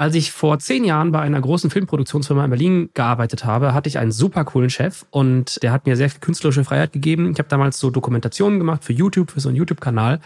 [0.00, 3.98] Als ich vor zehn Jahren bei einer großen Filmproduktionsfirma in Berlin gearbeitet habe, hatte ich
[3.98, 7.32] einen super coolen Chef und der hat mir sehr viel künstlerische Freiheit gegeben.
[7.32, 10.20] Ich habe damals so Dokumentationen gemacht für YouTube, für so einen YouTube-Kanal.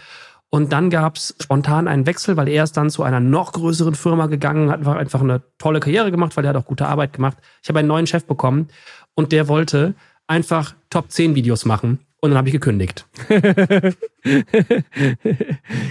[0.51, 3.95] Und dann gab es spontan einen Wechsel, weil er ist dann zu einer noch größeren
[3.95, 7.37] Firma gegangen, hat einfach eine tolle Karriere gemacht, weil er hat auch gute Arbeit gemacht.
[7.63, 8.67] Ich habe einen neuen Chef bekommen
[9.15, 9.95] und der wollte
[10.27, 11.97] einfach Top 10 Videos machen.
[12.21, 13.07] Und dann habe ich gekündigt.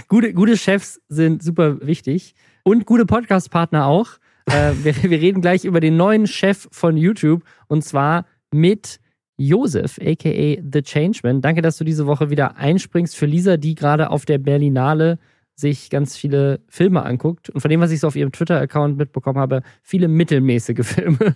[0.07, 2.33] gute, gute Chefs sind super wichtig.
[2.63, 4.11] Und gute Podcast-Partner auch.
[4.45, 7.43] äh, wir, wir reden gleich über den neuen Chef von YouTube.
[7.67, 8.99] Und zwar mit
[9.37, 11.41] Josef, aka The Changeman.
[11.41, 15.19] Danke, dass du diese Woche wieder einspringst für Lisa, die gerade auf der Berlinale
[15.55, 17.49] sich ganz viele Filme anguckt.
[17.49, 21.35] Und von dem, was ich so auf ihrem Twitter-Account mitbekommen habe, viele mittelmäßige Filme.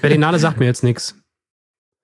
[0.00, 1.16] Berlinale sagt mir jetzt nichts.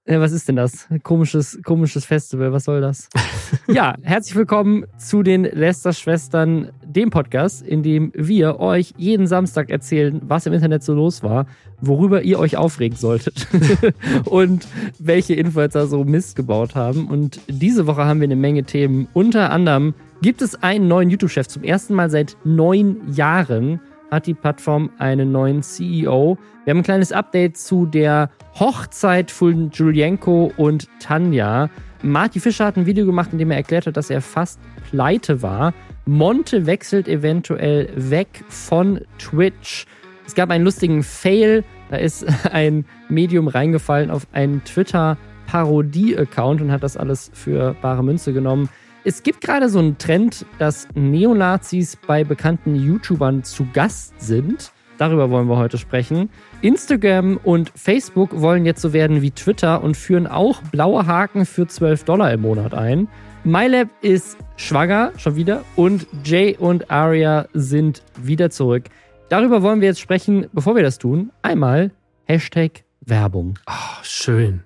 [0.04, 0.88] Ja, was ist denn das?
[1.04, 3.08] Komisches, komisches Festival, was soll das?
[3.68, 10.20] ja, herzlich willkommen zu den Lester-Schwestern, dem Podcast, in dem wir euch jeden Samstag erzählen,
[10.24, 11.46] was im Internet so los war,
[11.80, 13.46] worüber ihr euch aufregen solltet
[14.24, 14.66] und
[14.98, 17.06] welche Influencer so Mist gebaut haben.
[17.06, 19.06] Und diese Woche haben wir eine Menge Themen.
[19.12, 23.78] Unter anderem gibt es einen neuen YouTube-Chef zum ersten Mal seit neun Jahren
[24.10, 26.36] hat die Plattform einen neuen CEO.
[26.64, 31.70] Wir haben ein kleines Update zu der Hochzeit von Julienko und Tanja.
[32.02, 35.40] Marty Fischer hat ein Video gemacht, in dem er erklärt hat, dass er fast pleite
[35.42, 35.72] war.
[36.04, 39.86] Monte wechselt eventuell weg von Twitch.
[40.26, 41.64] Es gab einen lustigen Fail.
[41.90, 48.32] Da ist ein Medium reingefallen auf einen Twitter-Parodie-Account und hat das alles für bare Münze
[48.32, 48.68] genommen.
[49.04, 54.72] Es gibt gerade so einen Trend, dass Neonazis bei bekannten YouTubern zu Gast sind.
[54.98, 56.30] Darüber wollen wir heute sprechen.
[56.60, 61.66] Instagram und Facebook wollen jetzt so werden wie Twitter und führen auch blaue Haken für
[61.66, 63.08] 12 Dollar im Monat ein.
[63.44, 65.64] MyLab ist schwanger, schon wieder.
[65.74, 68.84] Und Jay und Aria sind wieder zurück.
[69.28, 70.46] Darüber wollen wir jetzt sprechen.
[70.52, 71.90] Bevor wir das tun, einmal
[72.24, 73.58] Hashtag Werbung.
[73.66, 74.62] Oh, schön.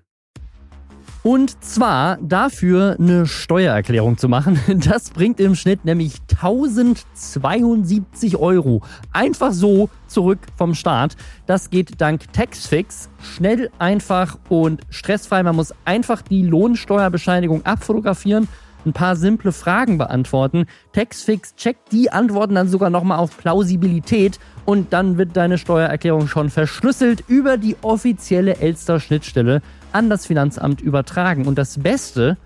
[1.27, 4.61] Und zwar dafür eine Steuererklärung zu machen.
[4.89, 8.83] Das bringt im Schnitt nämlich 1072 Euro.
[9.13, 11.17] Einfach so zurück vom Start.
[11.47, 15.43] Das geht dank Taxfix schnell, einfach und stressfrei.
[15.43, 18.47] Man muss einfach die Lohnsteuerbescheinigung abfotografieren
[18.87, 20.67] ein paar simple Fragen beantworten.
[20.93, 26.51] Taxfix checkt die Antworten dann sogar nochmal auf Plausibilität und dann wird deine Steuererklärung schon
[26.51, 29.61] verschlüsselt über die offizielle Elster-Schnittstelle
[29.93, 31.47] an das Finanzamt übertragen.
[31.47, 32.37] Und das Beste,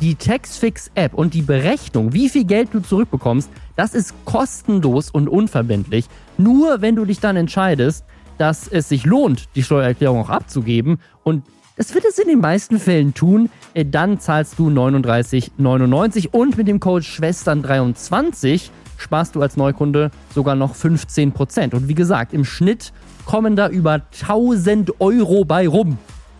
[0.00, 6.06] die Taxfix-App und die Berechnung, wie viel Geld du zurückbekommst, das ist kostenlos und unverbindlich.
[6.38, 8.04] Nur wenn du dich dann entscheidest,
[8.38, 11.44] dass es sich lohnt, die Steuererklärung auch abzugeben und
[11.76, 13.48] das wird es in den meisten Fällen tun.
[13.74, 20.54] Äh, dann zahlst du 39,99 und mit dem Code Schwestern23 sparst du als Neukunde sogar
[20.54, 21.74] noch 15%.
[21.74, 22.92] Und wie gesagt, im Schnitt
[23.24, 25.98] kommen da über 1000 Euro bei rum.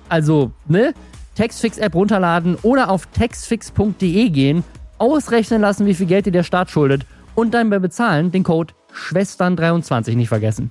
[0.08, 0.94] Also, ne?
[1.34, 4.64] Textfix-App runterladen oder auf textfix.de gehen,
[4.98, 8.74] ausrechnen lassen, wie viel Geld dir der Staat schuldet und dann bei Bezahlen den Code
[8.94, 10.70] Schwestern23 nicht vergessen.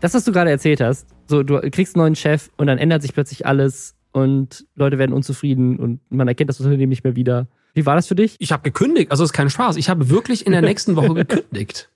[0.00, 3.02] Das, was du gerade erzählt hast, so du kriegst einen neuen Chef und dann ändert
[3.02, 7.46] sich plötzlich alles und Leute werden unzufrieden und man erkennt das Unternehmen nicht mehr wieder.
[7.74, 8.36] Wie war das für dich?
[8.38, 9.76] Ich habe gekündigt, also ist kein Spaß.
[9.76, 11.90] Ich habe wirklich in der nächsten Woche gekündigt.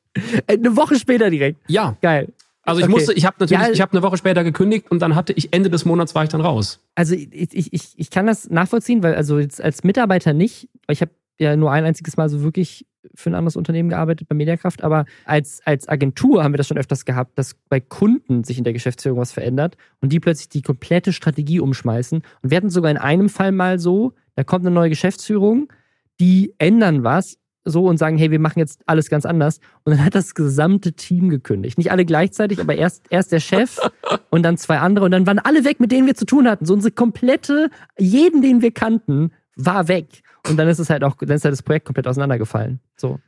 [0.46, 1.58] Eine Woche später direkt.
[1.68, 1.96] Ja.
[2.02, 2.32] Geil.
[2.64, 2.92] Also ich okay.
[2.92, 5.52] musste, ich habe natürlich, ja, ich habe eine Woche später gekündigt und dann hatte ich
[5.52, 6.80] Ende des Monats war ich dann raus.
[6.94, 11.00] Also ich, ich, ich, ich kann das nachvollziehen, weil also jetzt als Mitarbeiter nicht, ich
[11.00, 14.84] habe ja nur ein einziges Mal so wirklich für ein anderes Unternehmen gearbeitet, bei Mediakraft,
[14.84, 18.64] aber als, als Agentur haben wir das schon öfters gehabt, dass bei Kunden sich in
[18.64, 22.22] der Geschäftsführung was verändert und die plötzlich die komplette Strategie umschmeißen.
[22.42, 25.72] Und wir hatten sogar in einem Fall mal so, da kommt eine neue Geschäftsführung,
[26.20, 29.60] die ändern was so und sagen, hey, wir machen jetzt alles ganz anders.
[29.84, 31.78] Und dann hat das gesamte Team gekündigt.
[31.78, 33.78] Nicht alle gleichzeitig, aber erst, erst der Chef
[34.30, 35.04] und dann zwei andere.
[35.04, 36.66] Und dann waren alle weg, mit denen wir zu tun hatten.
[36.66, 40.22] So unsere komplette, jeden, den wir kannten, war weg.
[40.48, 42.80] Und dann ist es halt auch, dann ist halt das Projekt komplett auseinandergefallen.
[42.96, 43.20] So.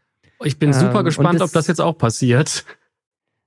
[0.43, 2.65] Ich bin super ähm, gespannt, das, ob das jetzt auch passiert.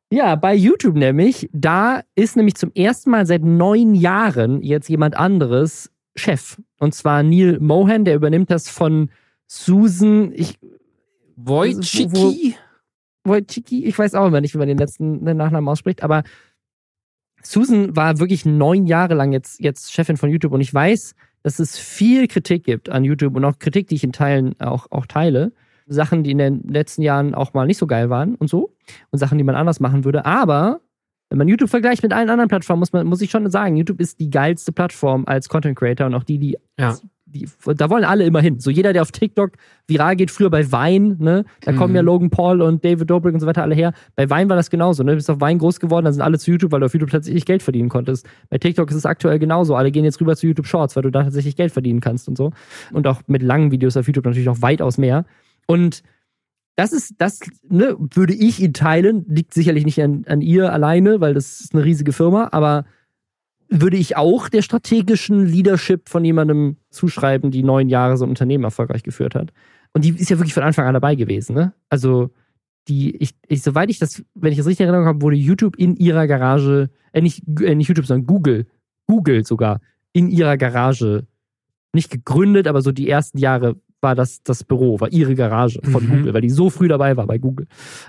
[0.09, 5.17] Ja, bei YouTube nämlich, da ist nämlich zum ersten Mal seit neun Jahren jetzt jemand
[5.17, 6.61] anderes Chef.
[6.79, 9.09] Und zwar Neil Mohan, der übernimmt das von
[9.47, 10.59] Susan, ich
[11.37, 12.55] Wojcicki?
[13.23, 16.23] Wojcicki, ich weiß auch immer nicht, wie man den letzten den Nachnamen ausspricht, aber
[17.43, 21.59] Susan war wirklich neun Jahre lang jetzt, jetzt Chefin von YouTube und ich weiß, dass
[21.59, 25.05] es viel Kritik gibt an YouTube und auch Kritik, die ich in Teilen auch, auch
[25.05, 25.53] teile.
[25.89, 28.73] Sachen, die in den letzten Jahren auch mal nicht so geil waren und so
[29.11, 30.25] und Sachen, die man anders machen würde.
[30.25, 30.81] Aber
[31.29, 34.01] wenn man YouTube vergleicht mit allen anderen Plattformen, muss man, muss ich schon sagen, YouTube
[34.01, 36.97] ist die geilste Plattform als Content Creator und auch die, die ja
[37.28, 38.59] die, da wollen alle immer hin.
[38.59, 39.52] So jeder, der auf TikTok
[39.88, 42.06] viral geht, früher bei Wein, ne, da kommen ja Mhm.
[42.06, 43.94] Logan Paul und David Dobrik und so weiter alle her.
[44.16, 45.12] Bei Wein war das genauso, ne?
[45.12, 47.12] Du bist auf Wein groß geworden, dann sind alle zu YouTube, weil du auf YouTube
[47.12, 48.26] tatsächlich Geld verdienen konntest.
[48.50, 49.76] Bei TikTok ist es aktuell genauso.
[49.76, 52.38] Alle gehen jetzt rüber zu YouTube Shorts, weil du da tatsächlich Geld verdienen kannst und
[52.38, 52.52] so.
[52.94, 55.26] Und auch mit langen Videos auf YouTube natürlich noch weitaus mehr.
[55.68, 56.03] Und
[56.78, 61.20] das ist, das ne, würde ich ihn teilen, liegt sicherlich nicht an, an ihr alleine,
[61.20, 62.85] weil das ist eine riesige Firma, aber
[63.69, 68.64] würde ich auch der strategischen Leadership von jemandem zuschreiben, die neun Jahre so ein Unternehmen
[68.64, 69.52] erfolgreich geführt hat.
[69.93, 71.73] Und die ist ja wirklich von Anfang an dabei gewesen, ne?
[71.90, 72.29] Also,
[72.87, 75.75] die, ich, ich, soweit ich das, wenn ich das richtig in Erinnerung habe, wurde YouTube
[75.75, 78.67] in ihrer Garage, äh, nicht, äh, nicht YouTube, sondern Google,
[79.08, 79.81] Google sogar,
[80.13, 81.28] in ihrer Garage
[81.93, 86.05] nicht gegründet, aber so die ersten Jahre war das das Büro, war ihre Garage von
[86.05, 86.09] Mhm.
[86.17, 87.67] Google, weil die so früh dabei war bei Google.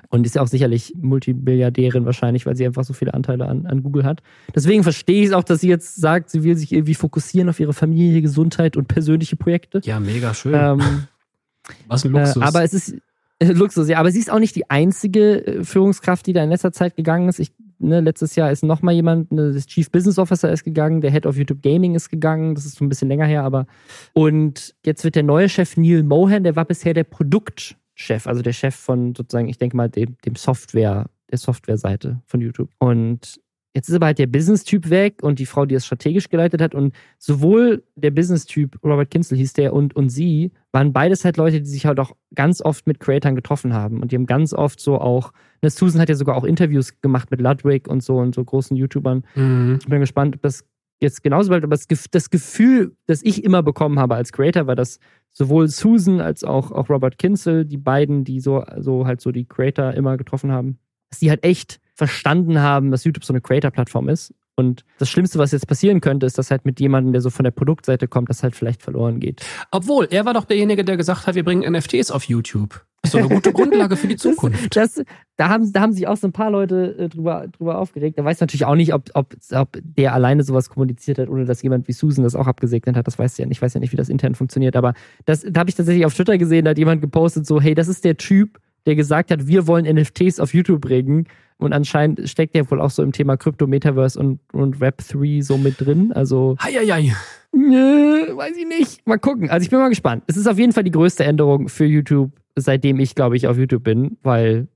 [0.08, 3.82] Und ist ja auch sicherlich Multimilliardärin wahrscheinlich, weil sie einfach so viele Anteile an, an
[3.82, 4.23] Google hat.
[4.55, 7.58] Deswegen verstehe ich es auch, dass sie jetzt sagt, sie will sich irgendwie fokussieren auf
[7.61, 9.81] ihre Familie, Gesundheit und persönliche Projekte.
[9.85, 10.55] Ja, mega schön.
[10.55, 10.81] Ähm,
[11.88, 12.43] Was ein äh, Luxus.
[12.43, 12.94] aber es ist
[13.38, 13.99] äh, Luxus, ja.
[13.99, 17.29] Aber sie ist auch nicht die einzige äh, Führungskraft, die da in letzter Zeit gegangen
[17.29, 17.38] ist.
[17.38, 21.00] Ich, ne, letztes Jahr ist noch mal jemand, ne, das Chief Business Officer ist gegangen,
[21.00, 22.54] der Head of YouTube Gaming ist gegangen.
[22.54, 23.66] Das ist so ein bisschen länger her, aber
[24.12, 28.52] und jetzt wird der neue Chef Neil Mohan, der war bisher der Produktchef, also der
[28.52, 32.70] Chef von sozusagen, ich denke mal dem, dem Software, der Softwareseite von YouTube.
[32.78, 33.40] Und
[33.78, 36.75] Jetzt ist aber halt der Business-Typ weg und die Frau, die es strategisch geleitet hat.
[36.75, 41.60] Und sowohl der Business-Typ, Robert Kinzel hieß der, und, und sie, waren beides halt Leute,
[41.60, 44.02] die sich halt auch ganz oft mit Creatoren getroffen haben.
[44.02, 45.32] Und die haben ganz oft so auch,
[45.62, 48.76] ne, Susan hat ja sogar auch Interviews gemacht mit Ludwig und so und so großen
[48.76, 49.25] YouTubern.
[49.36, 49.78] Mhm.
[49.80, 50.64] Ich bin gespannt, ob das
[51.00, 51.62] jetzt genauso bleibt.
[51.62, 54.98] Aber das Gefühl, das ich immer bekommen habe als Creator, war, dass
[55.30, 59.44] sowohl Susan als auch, auch Robert Kinzel, die beiden, die so, so halt so die
[59.44, 60.80] Creator immer getroffen haben,
[61.10, 64.33] dass die halt echt verstanden haben, dass YouTube so eine Creator-Plattform ist.
[64.55, 67.45] Und das Schlimmste, was jetzt passieren könnte, ist, dass halt mit jemandem, der so von
[67.45, 69.45] der Produktseite kommt, das halt vielleicht verloren geht.
[69.71, 72.85] Obwohl, er war doch derjenige, der gesagt hat, wir bringen NFTs auf YouTube.
[73.03, 74.75] Ist doch eine gute Grundlage für die Zukunft.
[74.77, 75.05] Das, das,
[75.37, 78.19] da, haben, da haben sich auch so ein paar Leute äh, drüber, drüber aufgeregt.
[78.19, 81.62] Da weiß natürlich auch nicht, ob, ob, ob der alleine sowas kommuniziert hat, ohne dass
[81.62, 83.06] jemand wie Susan das auch abgesegnet hat.
[83.06, 83.59] Das weiß ja nicht.
[83.59, 84.77] Ich weiß ja nicht, wie das intern funktioniert.
[84.77, 87.75] Aber das da habe ich tatsächlich auf Twitter gesehen, da hat jemand gepostet, so, hey,
[87.75, 91.26] das ist der Typ, der gesagt hat, wir wollen NFTs auf YouTube bringen.
[91.60, 95.40] Und anscheinend steckt der wohl auch so im Thema Krypto, Metaverse und, und Web 3
[95.40, 96.12] so mit drin.
[96.12, 97.12] Also Heieiei.
[97.52, 99.04] Nö, weiß ich nicht.
[99.06, 99.50] Mal gucken.
[99.50, 100.22] Also ich bin mal gespannt.
[100.28, 103.56] Es ist auf jeden Fall die größte Änderung für YouTube, seitdem ich, glaube ich, auf
[103.58, 104.69] YouTube bin, weil,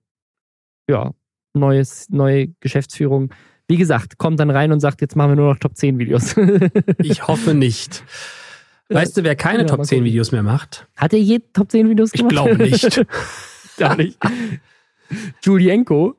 [0.90, 1.12] ja,
[1.54, 3.32] neues, neue Geschäftsführung.
[3.68, 6.34] Wie gesagt, kommt dann rein und sagt, jetzt machen wir nur noch Top 10 Videos.
[6.98, 8.02] Ich hoffe nicht.
[8.88, 10.06] Weißt du, wer keine Ja, Top mal 10 gucken.
[10.06, 10.88] Videos mehr macht?
[10.96, 12.32] Hat er je Top 10 Videos Ich gemacht?
[12.34, 13.06] glaube nicht.
[13.76, 14.18] Gar nicht.
[15.42, 16.16] Julienko?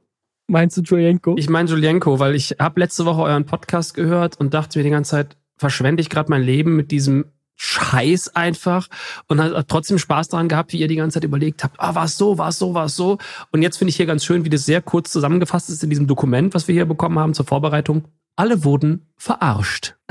[0.48, 1.36] Meinst du Julienko?
[1.38, 4.90] Ich meine Julienko, weil ich habe letzte Woche euren Podcast gehört und dachte mir die
[4.90, 8.88] ganze Zeit, verschwende ich gerade mein Leben mit diesem Scheiß einfach
[9.28, 12.06] und hat trotzdem Spaß daran gehabt, wie ihr die ganze Zeit überlegt habt, ah, war
[12.06, 13.20] es so, war es so, war es so.
[13.52, 16.08] Und jetzt finde ich hier ganz schön, wie das sehr kurz zusammengefasst ist in diesem
[16.08, 18.06] Dokument, was wir hier bekommen haben zur Vorbereitung.
[18.36, 19.96] Alle wurden verarscht.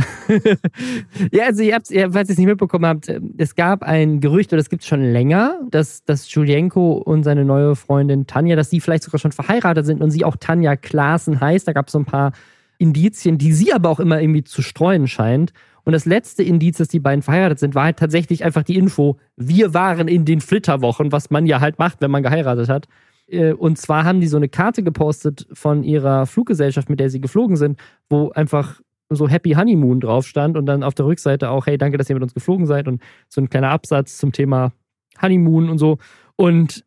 [1.33, 4.53] Ja, also ihr habt, falls ihr es nicht mitbekommen habt, äh, es gab ein Gerücht,
[4.53, 8.71] oder es gibt es schon länger, dass, dass Julienko und seine neue Freundin Tanja, dass
[8.71, 11.69] sie vielleicht sogar schon verheiratet sind und sie auch Tanja Klaassen heißt.
[11.69, 12.33] Da gab es so ein paar
[12.79, 15.53] Indizien, die sie aber auch immer irgendwie zu streuen scheint.
[15.85, 19.19] Und das letzte Indiz, dass die beiden verheiratet sind, war halt tatsächlich einfach die Info,
[19.37, 22.87] wir waren in den Flitterwochen, was man ja halt macht, wenn man geheiratet hat.
[23.33, 27.21] Äh, Und zwar haben die so eine Karte gepostet von ihrer Fluggesellschaft, mit der sie
[27.21, 31.67] geflogen sind, wo einfach so Happy Honeymoon drauf stand und dann auf der Rückseite auch,
[31.67, 34.73] hey, danke, dass ihr mit uns geflogen seid und so ein kleiner Absatz zum Thema
[35.21, 35.99] Honeymoon und so.
[36.37, 36.85] Und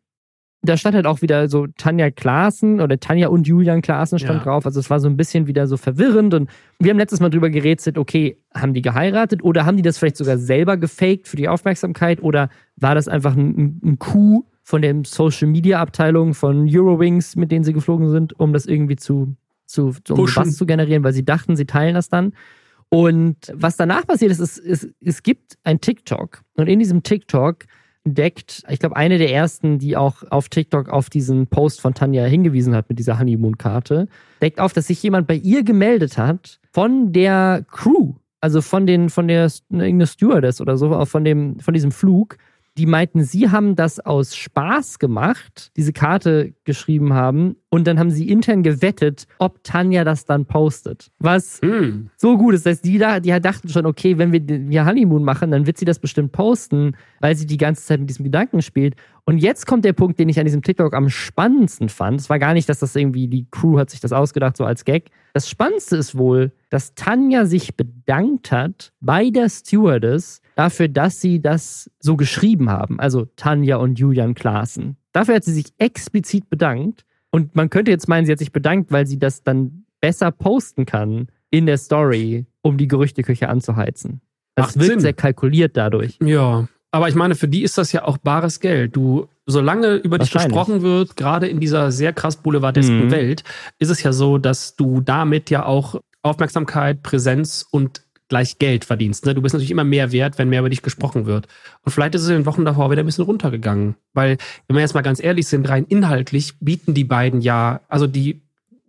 [0.62, 4.44] da stand halt auch wieder so Tanja Klaassen oder Tanja und Julian Klaassen stand Ja.
[4.44, 4.66] drauf.
[4.66, 6.50] Also es war so ein bisschen wieder so verwirrend und
[6.80, 10.16] wir haben letztes Mal drüber gerätselt, okay, haben die geheiratet oder haben die das vielleicht
[10.16, 14.82] sogar selber gefaked für die Aufmerksamkeit oder war das einfach ein, ein, ein Coup von
[14.82, 19.36] der Social Media Abteilung von Eurowings, mit denen sie geflogen sind, um das irgendwie zu,
[19.64, 22.32] zu, zu um was zu generieren, weil sie dachten, sie teilen das dann.
[22.88, 27.64] Und was danach passiert ist, ist, ist es gibt ein TikTok und in diesem TikTok
[28.04, 32.24] deckt, ich glaube, eine der ersten, die auch auf TikTok auf diesen Post von Tanja
[32.24, 34.08] hingewiesen hat mit dieser Honeymoon-Karte,
[34.42, 39.10] deckt auf, dass sich jemand bei ihr gemeldet hat von der Crew, also von den,
[39.10, 42.36] von der irgendeine Stewardess oder so, auch von dem, von diesem Flug.
[42.76, 48.10] Die meinten, sie haben das aus Spaß gemacht, diese Karte geschrieben haben, und dann haben
[48.10, 51.10] sie intern gewettet, ob Tanja das dann postet.
[51.18, 52.10] Was Hm.
[52.16, 52.64] so gut ist.
[52.64, 55.76] Das heißt, die, da, die dachten schon, okay, wenn wir, wir Honeymoon machen, dann wird
[55.76, 58.94] sie das bestimmt posten, weil sie die ganze Zeit mit diesem Gedanken spielt.
[59.28, 62.20] Und jetzt kommt der Punkt, den ich an diesem TikTok am spannendsten fand.
[62.20, 64.84] Es war gar nicht, dass das irgendwie, die Crew hat sich das ausgedacht, so als
[64.84, 65.10] Gag.
[65.34, 71.42] Das Spannendste ist wohl, dass Tanja sich bedankt hat bei der Stewardess dafür, dass sie
[71.42, 73.00] das so geschrieben haben.
[73.00, 74.96] Also Tanja und Julian Klaassen.
[75.10, 77.04] Dafür hat sie sich explizit bedankt.
[77.30, 80.86] Und man könnte jetzt meinen, sie hat sich bedankt, weil sie das dann besser posten
[80.86, 84.20] kann in der Story, um die Gerüchteküche anzuheizen.
[84.54, 85.00] Das Macht wirkt Sinn.
[85.00, 86.16] sehr kalkuliert dadurch.
[86.22, 88.96] Ja, aber ich meine, für die ist das ja auch bares Geld.
[88.96, 93.10] Du, solange über dich gesprochen wird, gerade in dieser sehr krass boulevardesken Mhm.
[93.10, 93.44] Welt,
[93.78, 99.26] ist es ja so, dass du damit ja auch Aufmerksamkeit, Präsenz und gleich Geld verdienst.
[99.26, 99.34] Ne?
[99.34, 101.46] Du bist natürlich immer mehr wert, wenn mehr über dich gesprochen wird.
[101.84, 103.94] Und vielleicht ist es in den Wochen davor wieder ein bisschen runtergegangen.
[104.14, 108.06] Weil, wenn wir jetzt mal ganz ehrlich sind, rein inhaltlich bieten die beiden ja, also
[108.06, 108.42] die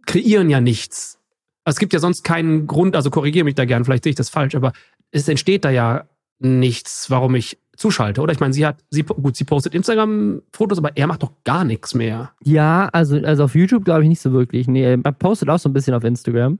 [0.06, 1.20] kreieren ja nichts.
[1.66, 4.30] Es gibt ja sonst keinen Grund, also korrigiere mich da gern, vielleicht sehe ich das
[4.30, 4.72] falsch, aber
[5.12, 6.06] es entsteht da ja
[6.40, 8.34] nichts, warum ich zuschalte, oder?
[8.34, 11.94] Ich meine, sie hat, sie, gut, sie postet Instagram-Fotos, aber er macht doch gar nichts
[11.94, 12.32] mehr.
[12.44, 14.68] Ja, also, also auf YouTube glaube ich nicht so wirklich.
[14.68, 16.60] Nee, er postet auch so ein bisschen auf Instagram,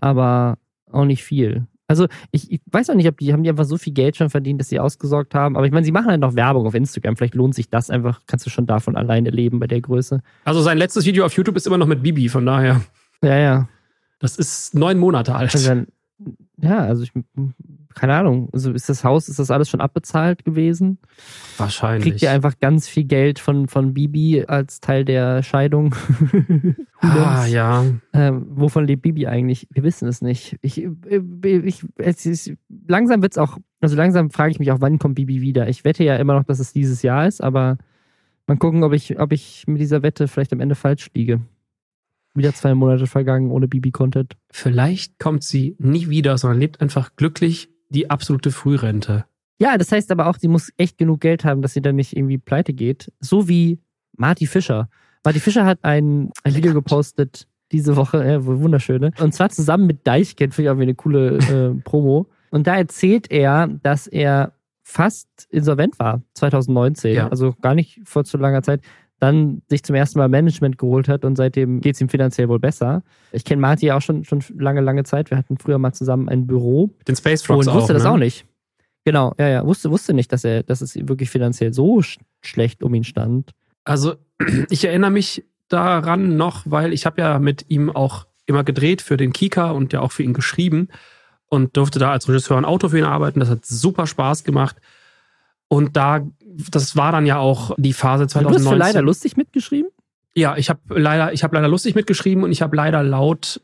[0.00, 0.58] aber
[0.90, 1.66] auch nicht viel.
[1.88, 4.28] Also ich, ich weiß auch nicht, ob die haben die einfach so viel Geld schon
[4.28, 5.56] verdient, dass sie ausgesorgt haben.
[5.56, 7.16] Aber ich meine, sie machen halt noch Werbung auf Instagram.
[7.16, 8.22] Vielleicht lohnt sich das einfach.
[8.26, 10.20] Kannst du schon davon alleine leben bei der Größe.
[10.44, 12.80] Also sein letztes Video auf YouTube ist immer noch mit Bibi, von daher,
[13.22, 13.68] Ja, ja.
[14.18, 15.54] das ist neun Monate alt.
[15.54, 15.86] Also dann,
[16.56, 17.12] ja, also ich,
[17.96, 18.50] keine Ahnung.
[18.52, 20.98] Also ist das Haus, ist das alles schon abbezahlt gewesen?
[21.56, 22.04] Wahrscheinlich.
[22.04, 25.94] Kriegt ihr einfach ganz viel Geld von, von Bibi als Teil der Scheidung?
[27.00, 27.86] ah, ja.
[28.12, 29.66] Ähm, wovon lebt Bibi eigentlich?
[29.72, 30.58] Wir wissen es nicht.
[30.60, 31.20] Ich, äh,
[31.64, 32.52] ich, es ist,
[32.86, 35.66] langsam wird's auch, also langsam frage ich mich auch, wann kommt Bibi wieder?
[35.68, 37.78] Ich wette ja immer noch, dass es dieses Jahr ist, aber
[38.46, 41.40] mal gucken, ob ich, ob ich mit dieser Wette vielleicht am Ende falsch liege.
[42.34, 44.36] Wieder zwei Monate vergangen ohne Bibi-Content.
[44.50, 49.24] Vielleicht kommt sie nie wieder, sondern lebt einfach glücklich die absolute Frührente.
[49.58, 52.16] Ja, das heißt aber auch, sie muss echt genug Geld haben, dass sie dann nicht
[52.16, 53.10] irgendwie pleite geht.
[53.20, 53.78] So wie
[54.16, 54.88] Marty Fischer.
[55.24, 59.10] Marty Fischer hat ein, ein Video gepostet diese Woche, ja, wunderschöne.
[59.18, 62.26] Und zwar zusammen mit Deichkind, finde ich auch wieder eine coole äh, Promo.
[62.50, 64.52] Und da erzählt er, dass er
[64.84, 67.28] fast insolvent war 2019, Ja.
[67.28, 68.82] also gar nicht vor zu langer Zeit.
[69.18, 72.58] Dann sich zum ersten Mal Management geholt hat und seitdem geht es ihm finanziell wohl
[72.58, 73.02] besser.
[73.32, 75.30] Ich kenne Marty ja auch schon, schon lange, lange Zeit.
[75.30, 78.10] Wir hatten früher mal zusammen ein Büro den Space Frogs und wusste auch, das ne?
[78.10, 78.44] auch nicht.
[79.04, 79.66] Genau, ja, ja.
[79.66, 83.52] Wusste, wusste nicht, dass er, dass es wirklich finanziell so sch schlecht um ihn stand.
[83.84, 84.16] Also
[84.68, 89.16] ich erinnere mich daran noch, weil ich habe ja mit ihm auch immer gedreht für
[89.16, 90.88] den Kika und ja auch für ihn geschrieben
[91.48, 93.40] und durfte da als Regisseur ein Auto für ihn arbeiten.
[93.40, 94.76] Das hat super Spaß gemacht.
[95.68, 96.26] Und da,
[96.70, 98.78] das war dann ja auch die Phase Du hast 2019.
[98.78, 99.90] leider lustig mitgeschrieben?
[100.34, 103.60] Ja, ich habe leider, ich habe leider lustig mitgeschrieben und ich habe leider laut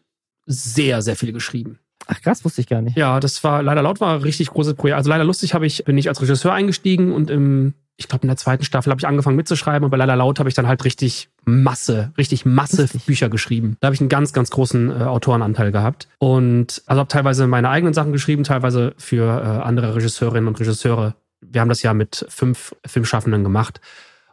[0.47, 1.79] sehr, sehr viel geschrieben.
[2.07, 2.97] Ach krass, wusste ich gar nicht.
[2.97, 4.97] Ja, das war leider laut war ein richtig großes Projekt.
[4.97, 8.29] Also leider lustig habe ich bin ich als Regisseur eingestiegen und im ich glaube in
[8.29, 10.85] der zweiten Staffel habe ich angefangen mitzuschreiben und bei leider laut habe ich dann halt
[10.85, 13.07] richtig Masse, richtig Masse Lustig.
[13.07, 13.77] Bücher geschrieben.
[13.81, 17.69] Da habe ich einen ganz ganz großen äh, Autorenanteil gehabt und also habe teilweise meine
[17.69, 21.15] eigenen Sachen geschrieben, teilweise für äh, andere Regisseurinnen und Regisseure.
[21.43, 23.81] Wir haben das ja mit fünf Filmschaffenden gemacht.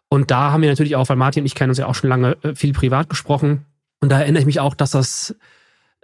[0.10, 2.10] Und da haben wir natürlich auch, weil Martin und ich kennen uns ja auch schon
[2.10, 3.66] lange äh, viel privat gesprochen.
[4.00, 5.36] Und da erinnere ich mich auch, dass das,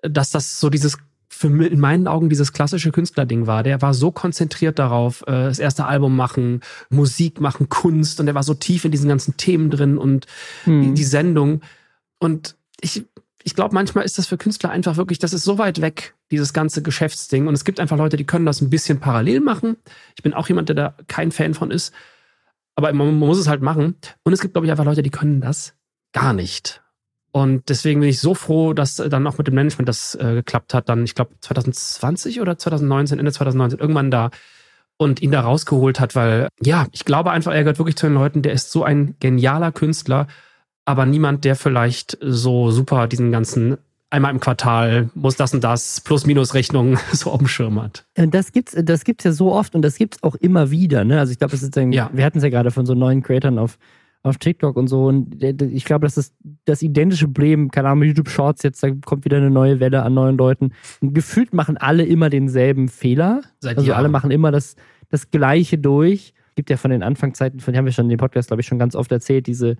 [0.02, 0.98] dass das so dieses,
[1.28, 3.64] für in meinen Augen dieses klassische Künstlerding war.
[3.64, 8.20] Der war so konzentriert darauf, äh, das erste Album machen, Musik machen, Kunst.
[8.20, 10.28] Und der war so tief in diesen ganzen Themen drin und
[10.66, 10.94] Hm.
[10.94, 11.62] die Sendung.
[12.20, 13.06] Und ich,
[13.46, 16.52] ich glaube, manchmal ist das für Künstler einfach wirklich, das ist so weit weg, dieses
[16.52, 17.46] ganze Geschäftsding.
[17.46, 19.78] Und es gibt einfach Leute, die können das ein bisschen parallel machen.
[20.16, 21.94] Ich bin auch jemand, der da kein Fan von ist.
[22.74, 23.98] Aber man, muss es halt machen.
[24.24, 25.76] Und es gibt, glaube ich, einfach Leute, die können das
[26.12, 26.82] gar nicht.
[27.32, 30.34] Und deswegen bin ich so froh, dass äh, dann auch mit dem Management das äh,
[30.34, 30.90] geklappt hat.
[30.90, 34.32] Dann, ich glaube, 2020 oder 2019, Ende 2019, irgendwann da
[34.98, 38.16] und ihn da rausgeholt hat, weil, ja, ich glaube einfach, er gehört wirklich zu den
[38.16, 40.26] Leuten, der ist so ein genialer Künstler,
[40.86, 43.78] aber niemand, der vielleicht so super diesen ganzen
[44.12, 48.06] einmal im Quartal muss das und das Plus-Minus-Rechnung so auf dem Schirm hat.
[48.18, 51.04] Und das gibt's, das gibt's ja so oft und das gibt's auch immer wieder.
[51.04, 51.20] Ne?
[51.20, 51.56] Also ich glaube,
[51.92, 52.10] Ja.
[52.14, 53.78] wir hatten es ja gerade von so neuen Creatern auf,
[54.24, 55.06] auf TikTok und so.
[55.08, 56.34] Und der- ich glaube, das ist
[56.66, 57.72] das identische Problem.
[57.72, 60.72] Keine Ahnung, YouTube Shorts jetzt, da kommt wieder eine neue Welle an neuen Leuten.
[61.02, 63.42] Und gefühlt machen alle immer denselben Fehler.
[63.60, 63.98] Seit Also Jahren.
[64.00, 64.76] alle machen immer das,
[65.10, 66.34] das Gleiche durch.
[66.56, 68.68] Gibt ja von den Anfangszeiten, von denen haben wir schon in dem Podcast, glaube ich,
[68.68, 69.76] schon ganz oft erzählt, diese,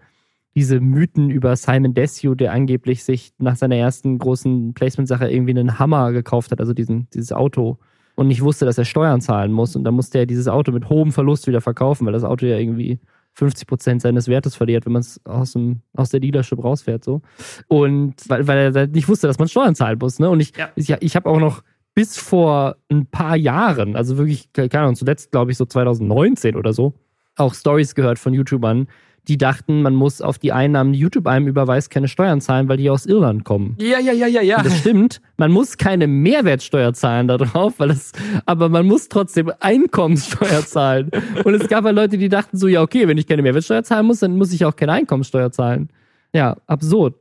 [0.56, 5.80] diese Mythen über Simon Desue, der angeblich sich nach seiner ersten großen Placement-Sache irgendwie einen
[5.80, 7.78] Hammer gekauft hat, also diesen, dieses Auto,
[8.16, 9.76] und nicht wusste, dass er Steuern zahlen muss.
[9.76, 12.58] Und dann musste er dieses Auto mit hohem Verlust wieder verkaufen, weil das Auto ja
[12.58, 13.00] irgendwie
[13.34, 17.04] 50 Prozent seines Wertes verliert, wenn man es aus, dem- aus der Dealership rausfährt.
[17.04, 17.22] so
[17.68, 20.20] Und weil, weil er nicht wusste, dass man Steuern zahlen muss.
[20.20, 20.30] Ne?
[20.30, 20.70] Und ich, Ja.
[20.76, 21.62] ich, ich habe auch noch
[21.94, 26.72] bis vor ein paar Jahren, also wirklich, keine Ahnung, zuletzt glaube ich so 2019 oder
[26.72, 26.94] so,
[27.36, 28.88] auch Stories gehört von YouTubern,
[29.28, 32.78] die dachten, man muss auf die Einnahmen, die YouTube einem überweist, keine Steuern zahlen, weil
[32.78, 33.76] die aus Irland kommen.
[33.80, 34.58] Ja, ja, ja, ja, ja.
[34.58, 35.22] Und das stimmt.
[35.38, 38.12] Man muss keine Mehrwertsteuer zahlen darauf, weil das,
[38.46, 41.12] aber man muss trotzdem Einkommenssteuer zahlen.
[41.44, 44.06] Und es gab halt Leute, die dachten so, ja, okay, wenn ich keine Mehrwertsteuer zahlen
[44.06, 45.90] muss, dann muss ich auch keine Einkommenssteuer zahlen.
[46.34, 47.16] Ja, absurd.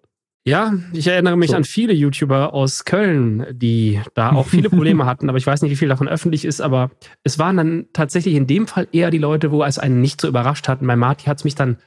[0.47, 1.57] Ja, ich erinnere mich so.
[1.57, 5.71] an viele YouTuber aus Köln, die da auch viele Probleme hatten, aber ich weiß nicht,
[5.71, 6.91] wie viel davon öffentlich ist, aber
[7.23, 10.29] es waren dann tatsächlich in dem Fall eher die Leute, wo es einen nicht so
[10.29, 10.87] überrascht hatten.
[10.87, 11.79] Bei Marty hat es mich dann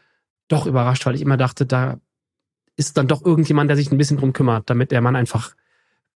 [0.48, 2.00] doch überrascht, weil ich immer dachte, da
[2.76, 5.56] ist dann doch irgendjemand, der sich ein bisschen drum kümmert, damit der Mann einfach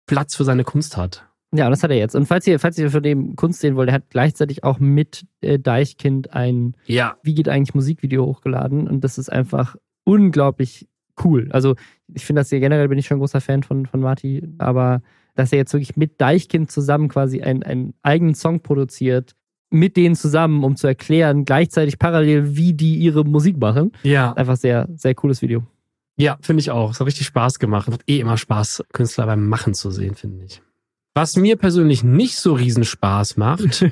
[0.07, 1.27] Platz für seine Kunst hat.
[1.53, 2.15] Ja, das hat er jetzt.
[2.15, 5.27] Und falls ihr, falls ihr von dem Kunst sehen wollt, er hat gleichzeitig auch mit
[5.41, 7.17] äh, Deichkind ein ja.
[7.23, 8.87] Wie geht eigentlich Musikvideo hochgeladen.
[8.87, 10.89] Und das ist einfach unglaublich
[11.25, 11.49] cool.
[11.51, 11.75] Also
[12.13, 15.03] ich finde das hier generell bin ich schon ein großer Fan von, von Marty, aber
[15.35, 19.35] dass er jetzt wirklich mit Deichkind zusammen quasi einen, einen eigenen Song produziert,
[19.71, 23.93] mit denen zusammen, um zu erklären, gleichzeitig parallel, wie die ihre Musik machen.
[24.03, 24.33] Ja.
[24.33, 25.63] Einfach sehr, sehr cooles Video.
[26.17, 26.91] Ja, finde ich auch.
[26.91, 27.89] Es hat richtig Spaß gemacht.
[27.89, 30.61] Hat eh immer Spaß, Künstler beim Machen zu sehen, finde ich.
[31.15, 33.83] Was mir persönlich nicht so riesen Spaß macht,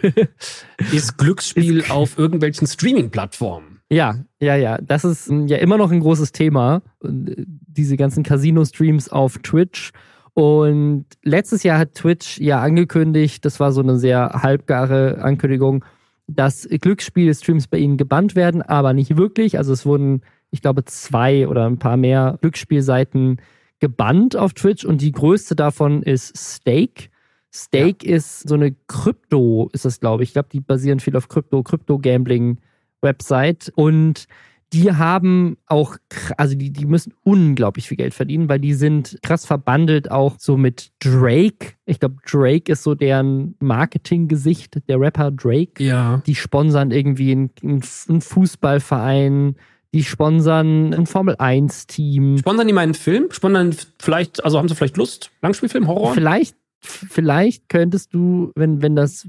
[0.92, 3.80] ist Glücksspiel auf irgendwelchen Streaming-Plattformen.
[3.90, 4.78] Ja, ja, ja.
[4.78, 6.82] Das ist ja immer noch ein großes Thema.
[7.02, 9.92] Diese ganzen Casino-Streams auf Twitch
[10.38, 15.84] und letztes Jahr hat Twitch ja angekündigt, das war so eine sehr halbgare Ankündigung,
[16.28, 19.58] dass Glücksspiel-Streams bei ihnen gebannt werden, aber nicht wirklich.
[19.58, 23.40] Also es wurden, ich glaube, zwei oder ein paar mehr Glücksspielseiten
[23.80, 27.08] gebannt auf Twitch und die größte davon ist Stake.
[27.52, 28.14] Stake ja.
[28.14, 30.28] ist so eine Krypto, ist das, glaube ich.
[30.28, 33.72] Ich glaube, die basieren viel auf Krypto, Krypto-Gambling-Website.
[33.74, 34.28] Und
[34.72, 35.96] die haben auch,
[36.36, 40.56] also die, die müssen unglaublich viel Geld verdienen, weil die sind krass verbandelt auch so
[40.56, 41.74] mit Drake.
[41.86, 45.82] Ich glaube, Drake ist so deren Marketinggesicht, der Rapper Drake.
[45.82, 46.22] Ja.
[46.26, 49.56] Die sponsern irgendwie einen, einen Fußballverein,
[49.94, 52.38] die sponsern ein Formel-1-Team.
[52.38, 53.28] Sponsern die meinen Film?
[53.30, 55.30] Sponsern vielleicht, also haben sie vielleicht Lust?
[55.40, 56.12] Langspielfilm, Horror?
[56.12, 59.26] Vielleicht, vielleicht könntest du, wenn, wenn das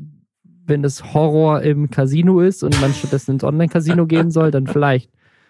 [0.65, 5.09] wenn das Horror im Casino ist und man stattdessen ins Online-Casino gehen soll, dann vielleicht.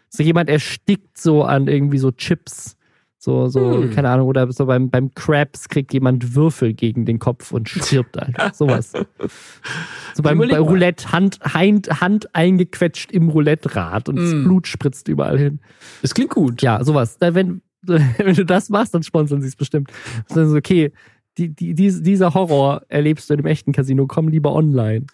[0.09, 2.75] So jemand erstickt so an irgendwie so Chips.
[3.21, 3.91] So, so, hm.
[3.91, 8.17] keine Ahnung, oder so beim, beim Crabs kriegt jemand Würfel gegen den Kopf und stirbt
[8.17, 8.53] einfach.
[8.53, 8.93] Sowas.
[10.13, 14.45] So beim bei Roulette Hand, Hand, Hand eingequetscht im Roulette-Rad und das hm.
[14.45, 15.59] Blut spritzt überall hin.
[16.01, 16.61] Das klingt gut.
[16.61, 17.17] Ja, sowas.
[17.19, 19.91] Wenn, wenn du das machst, dann sponsern sie es bestimmt.
[20.29, 20.93] Dann so, okay,
[21.37, 25.05] die, die, dieser Horror erlebst du in dem echten Casino, komm lieber online.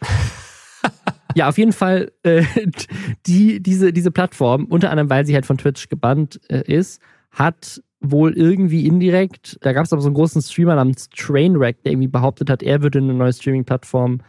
[1.35, 2.43] Ja, auf jeden Fall, äh,
[3.27, 7.81] die, diese, diese Plattform, unter anderem, weil sie halt von Twitch gebannt äh, ist, hat
[7.99, 12.07] wohl irgendwie indirekt, da gab es aber so einen großen Streamer namens Trainwreck, der irgendwie
[12.07, 14.21] behauptet hat, er würde eine neue Streaming-Plattform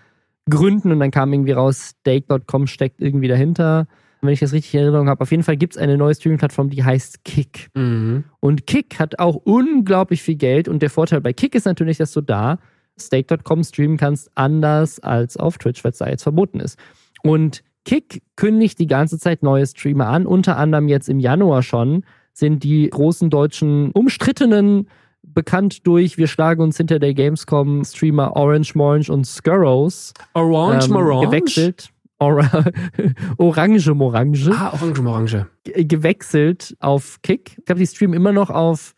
[0.49, 3.87] gründen und dann kam irgendwie raus, Stake.com steckt irgendwie dahinter.
[4.23, 6.71] wenn ich das richtig in Erinnerung habe, auf jeden Fall gibt es eine neue Streaming-Plattform,
[6.71, 7.69] die heißt Kick.
[7.75, 8.25] Mhm.
[8.41, 12.13] Und Kick hat auch unglaublich viel Geld und der Vorteil bei Kick ist natürlich, dass
[12.13, 12.59] du da
[12.99, 16.79] Stake.com streamen kannst, anders als auf Twitch, weil es da jetzt verboten ist.
[17.23, 22.05] Und Kick kündigt die ganze Zeit neue Streamer an, unter anderem jetzt im Januar schon
[22.33, 24.89] sind die großen deutschen umstrittenen
[25.23, 30.93] bekannt durch Wir schlagen uns hinter der Gamescom Streamer Orange Morange und Skurrows Orange ähm,
[30.93, 31.91] Morange gewechselt.
[32.19, 32.65] Ora
[33.39, 34.51] Orange Morange.
[34.53, 35.47] Ah, Orange Morange.
[35.65, 37.57] Gewechselt auf Kick.
[37.59, 38.95] Ich glaube, die streamen immer noch auf,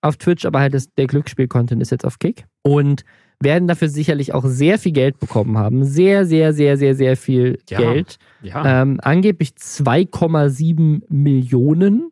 [0.00, 2.46] auf Twitch, aber halt das, der Glücksspiel-Content ist jetzt auf Kick.
[2.62, 3.04] Und
[3.40, 5.84] werden dafür sicherlich auch sehr viel Geld bekommen haben.
[5.84, 8.18] Sehr, sehr, sehr, sehr, sehr viel ja, Geld.
[8.42, 8.82] Ja.
[8.82, 12.10] Ähm, angeblich 2,7 Millionen.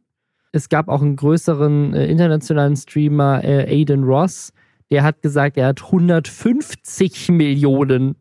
[0.53, 4.53] Es gab auch einen größeren äh, internationalen Streamer, äh, Aiden Ross,
[4.91, 8.17] der hat gesagt, er hat 150 Millionen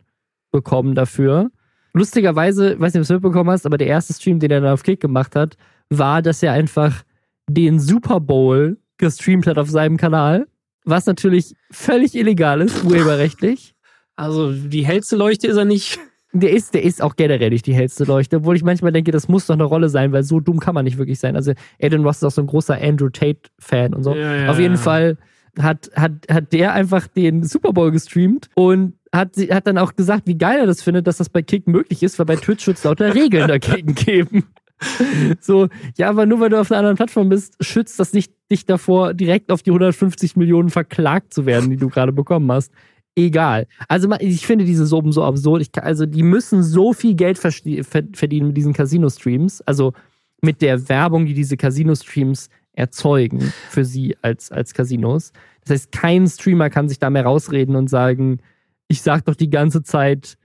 [0.51, 1.51] bekommen dafür.
[1.93, 4.73] Lustigerweise, weiß nicht, ob du es mitbekommen hast, aber der erste Stream, den er dann
[4.73, 5.57] auf Kick gemacht hat,
[5.89, 7.03] war, dass er einfach
[7.47, 10.47] den Super Bowl gestreamt hat auf seinem Kanal
[10.85, 13.75] was natürlich völlig illegal ist, urheberrechtlich.
[14.15, 15.99] Also die hellste Leuchte ist er nicht.
[16.35, 19.27] Der ist, der ist auch generell nicht die hellste Leuchte, obwohl ich manchmal denke, das
[19.27, 21.35] muss doch eine Rolle sein, weil so dumm kann man nicht wirklich sein.
[21.35, 24.15] Also Aiden Ross ist auch so ein großer Andrew Tate-Fan und so.
[24.15, 24.79] Ja, ja, Auf jeden ja.
[24.79, 25.17] Fall
[25.59, 30.23] hat, hat, hat der einfach den Super Bowl gestreamt und hat, hat dann auch gesagt,
[30.25, 32.77] wie geil er das findet, dass das bei Kick möglich ist, weil bei Twitch wird
[32.77, 34.45] es lauter Regeln dagegen geben.
[35.41, 35.67] So,
[35.97, 39.13] ja, aber nur weil du auf einer anderen Plattform bist, schützt das nicht dich davor,
[39.13, 42.71] direkt auf die 150 Millionen verklagt zu werden, die du gerade bekommen hast.
[43.15, 43.67] Egal.
[43.87, 45.61] Also ich finde diese Soben so absurd.
[45.61, 49.61] Ich, also die müssen so viel Geld verdienen mit diesen Casino-Streams.
[49.61, 49.93] Also
[50.41, 55.31] mit der Werbung, die diese Casino-Streams erzeugen für sie als, als Casinos.
[55.61, 58.39] Das heißt, kein Streamer kann sich da mehr rausreden und sagen,
[58.87, 60.37] ich sag doch die ganze Zeit,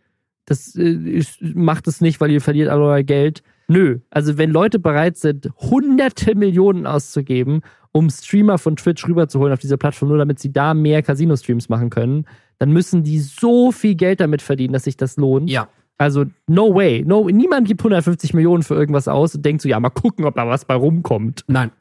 [0.45, 3.43] das äh, macht es nicht, weil ihr verliert all euer Geld.
[3.69, 3.99] Nö.
[4.11, 7.61] Also wenn Leute bereit sind, hunderte Millionen auszugeben,
[7.93, 11.91] um Streamer von Twitch rüberzuholen auf diese Plattform, nur damit sie da mehr Casino-Streams machen
[11.91, 12.27] können,
[12.59, 15.51] dann müssen die so viel Geld damit verdienen, dass sich das lohnt.
[15.51, 15.69] Ja.
[15.99, 17.05] Also, no way.
[17.05, 20.37] No, niemand gibt 150 Millionen für irgendwas aus und denkt so, ja, mal gucken, ob
[20.37, 21.45] da was bei rumkommt.
[21.49, 21.73] Nein.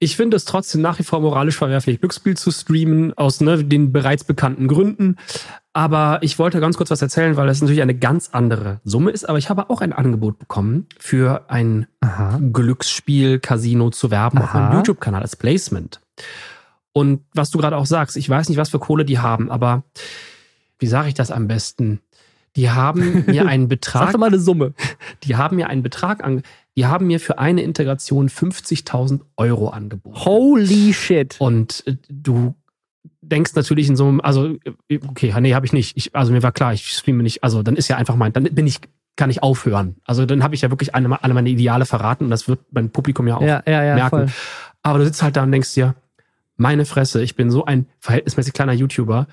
[0.00, 3.92] Ich finde es trotzdem nach wie vor moralisch verwerflich, Glücksspiel zu streamen, aus ne, den
[3.92, 5.16] bereits bekannten Gründen.
[5.72, 9.28] Aber ich wollte ganz kurz was erzählen, weil das natürlich eine ganz andere Summe ist.
[9.28, 11.86] Aber ich habe auch ein Angebot bekommen, für ein
[12.52, 14.76] Glücksspiel-Casino zu werben auf meinem Aha.
[14.76, 16.00] YouTube-Kanal als Placement.
[16.92, 19.84] Und was du gerade auch sagst, ich weiß nicht, was für Kohle die haben, aber
[20.78, 22.00] wie sage ich das am besten?
[22.58, 24.74] Die haben mir einen Sag Betrag doch mal eine Summe.
[25.22, 26.42] die haben mir einen Betrag an,
[26.76, 30.16] die haben mir für eine Integration 50.000 Euro angeboten.
[30.24, 31.36] Holy shit.
[31.38, 32.54] Und äh, du
[33.22, 34.56] denkst natürlich in so einem, also
[34.88, 35.96] äh, okay, nee, habe ich nicht.
[35.96, 37.44] Ich, also mir war klar, ich streame nicht.
[37.44, 38.80] Also dann ist ja einfach mein, dann bin ich,
[39.16, 39.96] kann ich aufhören.
[40.04, 42.90] Also dann habe ich ja wirklich eine, alle meine Ideale verraten und das wird mein
[42.90, 44.10] Publikum ja auch Ja, ja, ja, merken.
[44.10, 44.26] voll.
[44.82, 45.94] Aber du sitzt halt da und denkst dir,
[46.56, 49.26] meine Fresse, ich bin so ein verhältnismäßig kleiner YouTuber.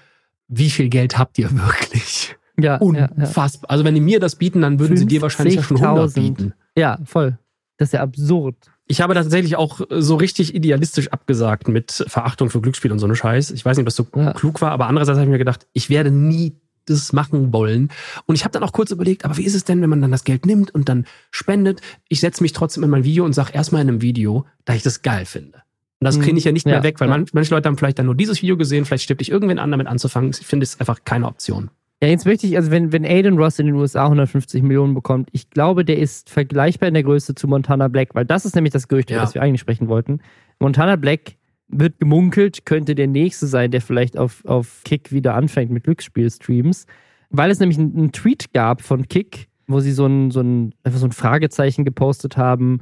[0.47, 2.35] Wie viel Geld habt ihr wirklich?
[2.59, 3.09] Ja, ja, ja.
[3.15, 3.69] Unfassbar.
[3.71, 6.13] Also wenn die mir das bieten, dann würden sie dir wahrscheinlich ja schon 100 50.000.
[6.13, 6.53] bieten.
[6.77, 7.37] ja, voll.
[7.77, 8.55] Das ist ja absurd.
[8.87, 13.15] Ich habe tatsächlich auch so richtig idealistisch abgesagt mit Verachtung für Glücksspiel und so eine
[13.15, 13.51] Scheiß.
[13.51, 14.31] Ich weiß nicht, ob das so Ja.
[14.33, 17.89] klug war, aber andererseits habe ich mir gedacht, ich werde nie das machen wollen.
[18.27, 20.11] Und ich habe dann auch kurz überlegt, aber wie ist es denn, wenn man dann
[20.11, 21.81] das Geld nimmt und dann spendet?
[22.09, 24.83] Ich setze mich trotzdem in mein Video und sage erstmal in einem Video, da ich
[24.83, 25.57] das geil finde.
[25.99, 26.21] Und das Mhm.
[26.21, 27.17] kriege ich ja nicht Ja, mehr weg, weil ja.
[27.17, 29.71] man, manche Leute haben vielleicht dann nur dieses Video gesehen, vielleicht stirbt ich irgendwen an,
[29.71, 30.29] damit anzufangen.
[30.39, 31.71] Ich finde es einfach keine Option.
[32.03, 35.29] Ja, jetzt möchte ich, also wenn, wenn Aiden Ross in den USA 150 Millionen bekommt,
[35.31, 38.73] ich glaube, der ist vergleichbar in der Größe zu Montana Black, weil das ist nämlich
[38.73, 39.23] das Gerücht, über Ja.
[39.23, 40.19] das wir eigentlich sprechen wollten.
[40.59, 45.71] Montana Black wird gemunkelt, könnte der nächste sein, der vielleicht auf, auf Kick wieder anfängt
[45.71, 46.85] mit Glücksspielstreams,
[47.29, 50.73] weil es nämlich einen, einen Tweet gab von Kick, wo sie so ein, so ein,
[50.83, 52.81] einfach so ein Fragezeichen gepostet haben,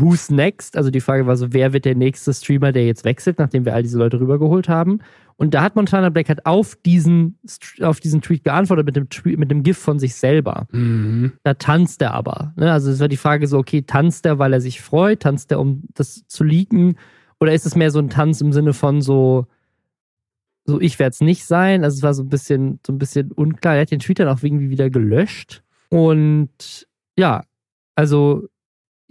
[0.00, 0.76] who's next?
[0.76, 3.74] Also die Frage war so, wer wird der nächste Streamer, der jetzt wechselt, nachdem wir
[3.74, 5.00] all diese Leute rübergeholt haben?
[5.36, 7.38] Und da hat Montana Black halt auf diesen,
[7.80, 10.66] auf diesen Tweet geantwortet mit dem, Tweet, mit dem GIF von sich selber.
[10.72, 11.32] Mhm.
[11.42, 12.52] Da tanzt er aber.
[12.56, 12.70] Ne?
[12.70, 15.20] Also es war die Frage so, okay, tanzt er, weil er sich freut?
[15.20, 16.96] Tanzt er, um das zu leaken?
[17.40, 19.46] Oder ist es mehr so ein Tanz im Sinne von so,
[20.64, 21.82] so ich werde es nicht sein?
[21.82, 23.74] Also es war so ein bisschen, so ein bisschen unklar.
[23.74, 25.64] Er hat den Tweet dann auch irgendwie wieder gelöscht.
[25.88, 26.86] Und
[27.18, 27.42] ja,
[27.96, 28.48] also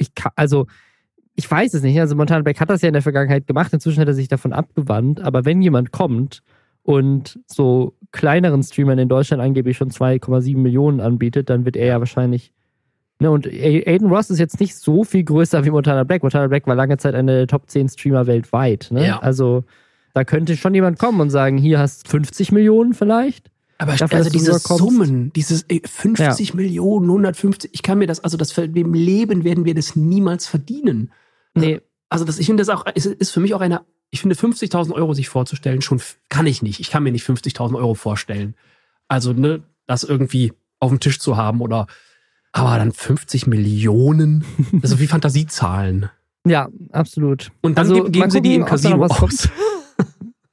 [0.01, 0.67] ich kann, also
[1.35, 1.99] ich weiß es nicht.
[1.99, 3.71] Also Montana Black hat das ja in der Vergangenheit gemacht.
[3.73, 5.21] Inzwischen hat er sich davon abgewandt.
[5.21, 6.43] Aber wenn jemand kommt
[6.83, 11.99] und so kleineren Streamern in Deutschland angeblich schon 2,7 Millionen anbietet, dann wird er ja
[11.99, 12.51] wahrscheinlich.
[13.19, 16.23] Ne, und Aiden Ross ist jetzt nicht so viel größer wie Montana Black.
[16.23, 18.89] Montana Black war lange Zeit einer der Top 10 Streamer weltweit.
[18.91, 19.07] Ne?
[19.07, 19.19] Ja.
[19.19, 19.63] Also
[20.13, 23.50] da könnte schon jemand kommen und sagen, hier hast 50 Millionen vielleicht.
[23.81, 24.59] Aber Dafür, also diese.
[24.59, 29.65] Summen, dieses ey, 50 Millionen, 150, ich kann mir das, also das im Leben werden
[29.65, 31.11] wir das niemals verdienen.
[31.55, 34.35] Nee, Also das, ich finde das auch, es ist für mich auch eine, ich finde
[34.35, 36.79] 50.000 Euro sich vorzustellen, schon kann ich nicht.
[36.79, 38.53] Ich kann mir nicht 50.000 Euro vorstellen.
[39.07, 41.87] Also, ne, das irgendwie auf dem Tisch zu haben oder,
[42.51, 44.45] aber dann 50 Millionen,
[44.83, 46.11] also wie Fantasiezahlen.
[46.45, 47.51] ja, absolut.
[47.61, 49.49] Und dann Also, geben, geben sie die im gucken, da noch Casino aus.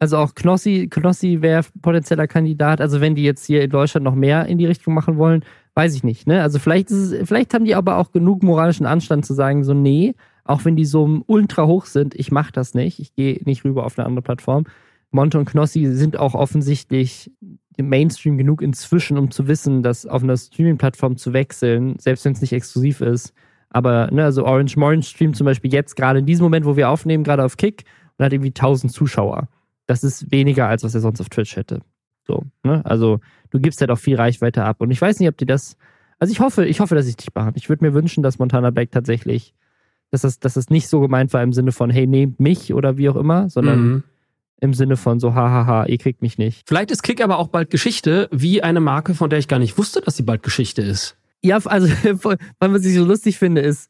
[0.00, 2.80] Also auch Knossi, Knossi wäre potenzieller Kandidat.
[2.80, 5.94] Also wenn die jetzt hier in Deutschland noch mehr in die Richtung machen wollen, weiß
[5.94, 6.26] ich nicht.
[6.26, 6.42] Ne?
[6.42, 9.74] Also vielleicht, ist es, vielleicht haben die aber auch genug moralischen Anstand zu sagen, so
[9.74, 13.00] nee, auch wenn die so ultra hoch sind, ich mache das nicht.
[13.00, 14.64] Ich gehe nicht rüber auf eine andere Plattform.
[15.10, 17.30] Monte und Knossi sind auch offensichtlich
[17.76, 22.32] im Mainstream genug inzwischen, um zu wissen, dass auf einer Streaming-Plattform zu wechseln, selbst wenn
[22.32, 23.32] es nicht exklusiv ist.
[23.70, 26.88] Aber, ne, also Orange Morange streamt zum Beispiel jetzt gerade in diesem Moment, wo wir
[26.88, 27.84] aufnehmen, gerade auf Kick
[28.16, 29.48] und hat irgendwie 1000 Zuschauer.
[29.88, 31.80] Das ist weniger, als was er sonst auf Twitch hätte.
[32.26, 32.84] So, ne?
[32.84, 33.18] Also,
[33.50, 34.80] du gibst halt auch viel Reichweite ab.
[34.80, 35.76] Und ich weiß nicht, ob die das.
[36.20, 37.52] Also ich hoffe, ich hoffe, dass ich dich machen.
[37.56, 39.54] Ich würde mir wünschen, dass Montana Black tatsächlich,
[40.10, 42.96] dass das, dass das nicht so gemeint war im Sinne von, hey, nehmt mich oder
[42.98, 44.02] wie auch immer, sondern Mhm.
[44.60, 46.68] im Sinne von so, hahaha, ihr kriegt mich nicht.
[46.68, 49.78] Vielleicht ist Kick aber auch bald Geschichte, wie eine Marke, von der ich gar nicht
[49.78, 51.16] wusste, dass sie bald Geschichte ist.
[51.42, 51.86] Ja, also,
[52.58, 53.88] was ich so lustig finde, ist,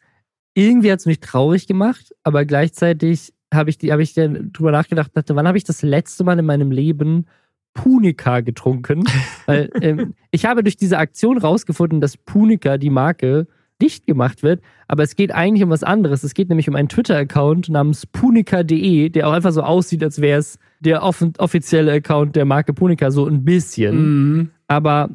[0.55, 4.71] irgendwie hat es mich traurig gemacht, aber gleichzeitig habe ich, die- hab ich dann drüber
[4.73, 7.27] nachgedacht, dachte, wann habe ich das letzte Mal in meinem Leben
[7.75, 9.05] Punica getrunken?
[9.47, 13.47] Weil ähm, ich habe durch diese Aktion rausgefunden, dass Punica, die Marke,
[13.81, 16.25] dicht gemacht wird, aber es geht eigentlich um was anderes.
[16.25, 20.41] Es geht nämlich um einen Twitter-Account namens punica.de, der auch einfach so aussieht, als wäre
[20.41, 23.97] es der offizielle Account der Marke Punica, so ein bisschen.
[24.39, 24.51] Mhm.
[24.67, 25.11] Aber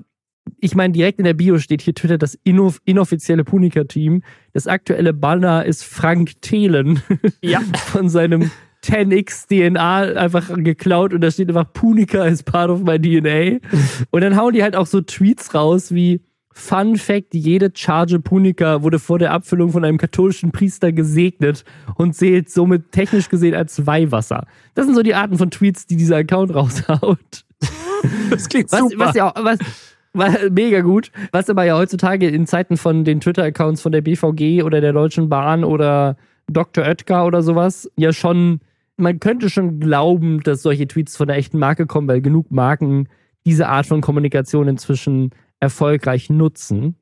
[0.59, 4.23] ich meine, direkt in der Bio steht hier Twitter das inno inoffizielle Punica-Team.
[4.53, 7.01] Das aktuelle Banner ist Frank Thelen
[7.41, 7.61] Ja.
[7.87, 8.51] von seinem
[8.83, 13.59] 10x DNA einfach geklaut und da steht einfach Punica is part of my DNA.
[14.11, 18.83] Und dann hauen die halt auch so Tweets raus wie Fun Fact: Jede Charge Punica
[18.83, 21.63] wurde vor der Abfüllung von einem katholischen Priester gesegnet
[21.95, 24.45] und zählt somit technisch gesehen als Weihwasser.
[24.75, 27.45] Das sind so die Arten von Tweets, die dieser Account raushaut.
[28.29, 28.97] Das klingt Was, super.
[28.99, 29.57] was ja auch, was,
[30.13, 31.11] mega gut.
[31.31, 35.29] Was aber ja heutzutage in Zeiten von den Twitter-Accounts von der BVG oder der Deutschen
[35.29, 36.85] Bahn oder Dr.
[36.85, 38.59] Oetker oder sowas ja schon,
[38.97, 43.07] man könnte schon glauben, dass solche Tweets von der echten Marke kommen, weil genug Marken
[43.45, 46.95] diese Art von Kommunikation inzwischen erfolgreich nutzen.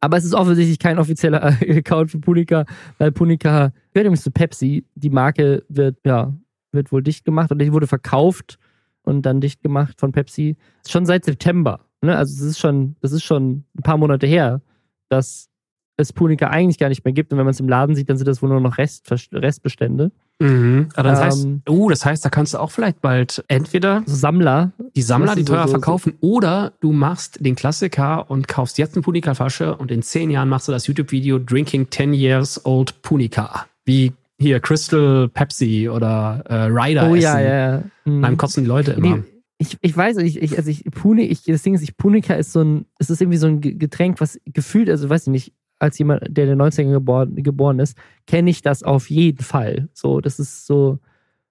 [0.00, 2.64] Aber es ist offensichtlich kein offizieller Account für Punica,
[2.98, 4.84] weil Punica gehört übrigens zu Pepsi.
[4.94, 6.34] Die Marke wird, ja,
[6.72, 8.58] wird wohl dicht gemacht oder die wurde verkauft
[9.04, 10.56] und dann dicht gemacht von Pepsi.
[10.88, 11.80] Schon seit September.
[12.02, 12.16] Ne?
[12.16, 14.60] Also es ist schon, das ist schon ein paar Monate her,
[15.08, 15.48] dass
[15.96, 17.30] es Punica eigentlich gar nicht mehr gibt.
[17.32, 20.10] Und wenn man es im Laden sieht, dann sind das wohl nur noch Rest, Restbestände.
[20.38, 20.88] Mhm.
[20.94, 24.14] Aber das heißt, Ähm, uh, das heißt, da kannst du auch vielleicht bald entweder So
[24.14, 24.72] Sammler.
[24.96, 29.02] die Sammler, die ist so- verkaufen, oder du machst den Klassiker und kaufst jetzt eine
[29.02, 33.66] Punika-Flasche und in zehn Jahren machst du das YouTube-Video Drinking 10 Years Old Punika.
[33.84, 37.22] Wie hier Crystal Pepsi oder äh, Ryder Oh essen.
[37.22, 37.82] ja, ja, ja.
[38.04, 38.22] Mhm.
[38.22, 39.22] Dann kotzen die Leute immer.
[39.58, 42.52] Ich, ich weiß, ich, ich, also ich, Puni, ich, das Ding ist, ich, Punica ist
[42.52, 45.52] so ein, es ist irgendwie so ein Ge- Getränk, was gefühlt, also weiß ich nicht,
[45.78, 49.88] als jemand, der in den 90ern geboren, geboren ist, kenne ich das auf jeden Fall.
[49.92, 50.98] So, das ist so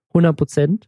[0.09, 0.87] 100 Prozent.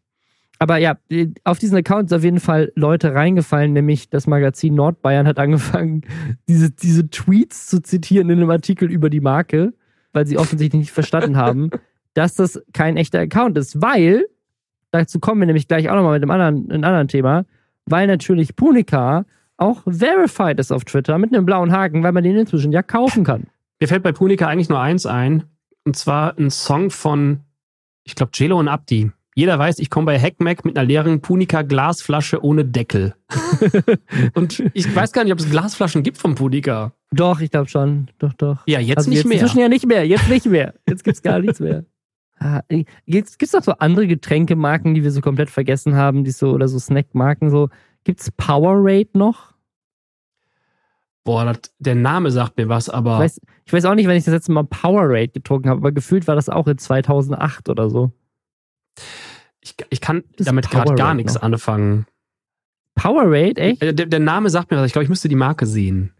[0.57, 0.97] Aber ja,
[1.43, 6.01] auf diesen Account sind auf jeden Fall Leute reingefallen, nämlich das Magazin Nordbayern hat angefangen,
[6.47, 9.73] diese, diese Tweets zu zitieren in einem Artikel über die Marke,
[10.13, 11.69] weil sie offensichtlich nicht verstanden haben,
[12.13, 14.25] dass das kein echter Account ist, weil,
[14.91, 17.45] dazu kommen wir nämlich gleich auch nochmal mit einem anderen, einem anderen Thema,
[17.85, 19.25] weil natürlich Punica
[19.57, 23.23] auch verified ist auf Twitter mit einem blauen Haken, weil man den inzwischen ja kaufen
[23.23, 23.47] kann.
[23.79, 25.43] Mir fällt bei Punika eigentlich nur eins ein.
[25.85, 27.41] Und zwar ein Song von,
[28.03, 29.11] ich glaube, Jelo und Abdi.
[29.33, 33.15] Jeder weiß, ich komme bei Hackmack mit einer leeren Punika Glasflasche ohne Deckel.
[34.35, 36.91] und ich weiß gar nicht, ob es Glasflaschen gibt vom Punika.
[37.11, 38.09] Doch, ich glaube schon.
[38.19, 38.57] Doch, doch.
[38.67, 39.39] Ja, jetzt also nicht jetzt mehr.
[39.39, 40.05] Inzwischen ja nicht mehr.
[40.05, 40.73] Jetzt nicht mehr.
[40.87, 41.85] Jetzt gibt's gar nichts mehr.
[42.43, 42.61] Ah,
[43.05, 46.67] Gibt es noch so andere Getränkemarken, die wir so komplett vergessen haben, die so oder
[46.67, 47.69] so Snackmarken so?
[48.03, 49.53] Gibt's Powerade noch?
[51.23, 54.17] Boah, das, der Name sagt mir was, aber Ich weiß, ich weiß auch nicht, wenn
[54.17, 57.91] ich das letzte Mal Powerade getrunken habe, aber gefühlt war das auch in 2008 oder
[57.91, 58.11] so.
[59.61, 61.43] ich, ich kann Das damit gerade gar nichts noch.
[61.43, 62.07] anfangen.
[62.95, 63.83] Powerade, echt?
[63.83, 64.87] Äh, Der, der Name sagt mir was.
[64.87, 66.11] Ich glaube, ich müsste die Marke sehen.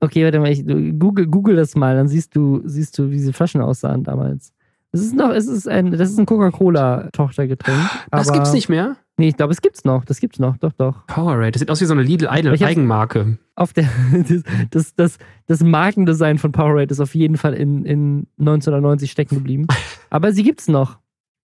[0.00, 0.64] Okay, warte mal, ich,
[0.98, 4.54] google, google das mal, dann siehst du, siehst du, wie diese Flaschen aussahen damals.
[4.90, 7.78] Es ist noch, es ist ein, das ist ein Coca-Cola-Tochtergetränk.
[8.10, 8.96] Das gibt's nicht mehr.
[9.18, 10.04] Nee, ich glaube, es gibt's noch.
[10.04, 11.06] Das gibt's noch, doch, doch.
[11.08, 11.50] Powerade.
[11.50, 13.38] Das sieht aus wie so eine Lidl Idol Ich hab's- Eigenmarke.
[13.54, 13.86] Auf der,
[14.70, 19.66] das, das, das, Markendesign von Powerade ist auf jeden Fall in, in 1990 stecken geblieben.
[20.10, 20.98] Aber sie gibt's noch.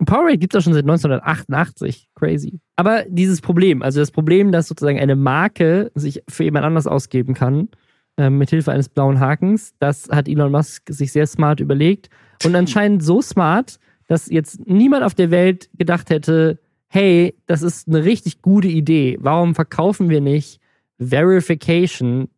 [0.07, 2.09] Powerade gibt's auch schon seit 1988.
[2.15, 2.61] Crazy.
[2.77, 7.35] Aber dieses Problem, also das Problem, dass sozusagen eine Marke sich für jemand anders ausgeben
[7.35, 7.69] kann,
[8.17, 12.09] äh, mit Hilfe eines blauen Hakens, das hat Elon Musk sich sehr smart überlegt.
[12.45, 17.89] Und anscheinend so smart, dass jetzt niemand auf der Welt gedacht hätte, hey, das ist
[17.89, 19.17] eine richtig gute Idee.
[19.21, 20.61] Warum verkaufen wir nicht
[20.99, 22.29] Verification,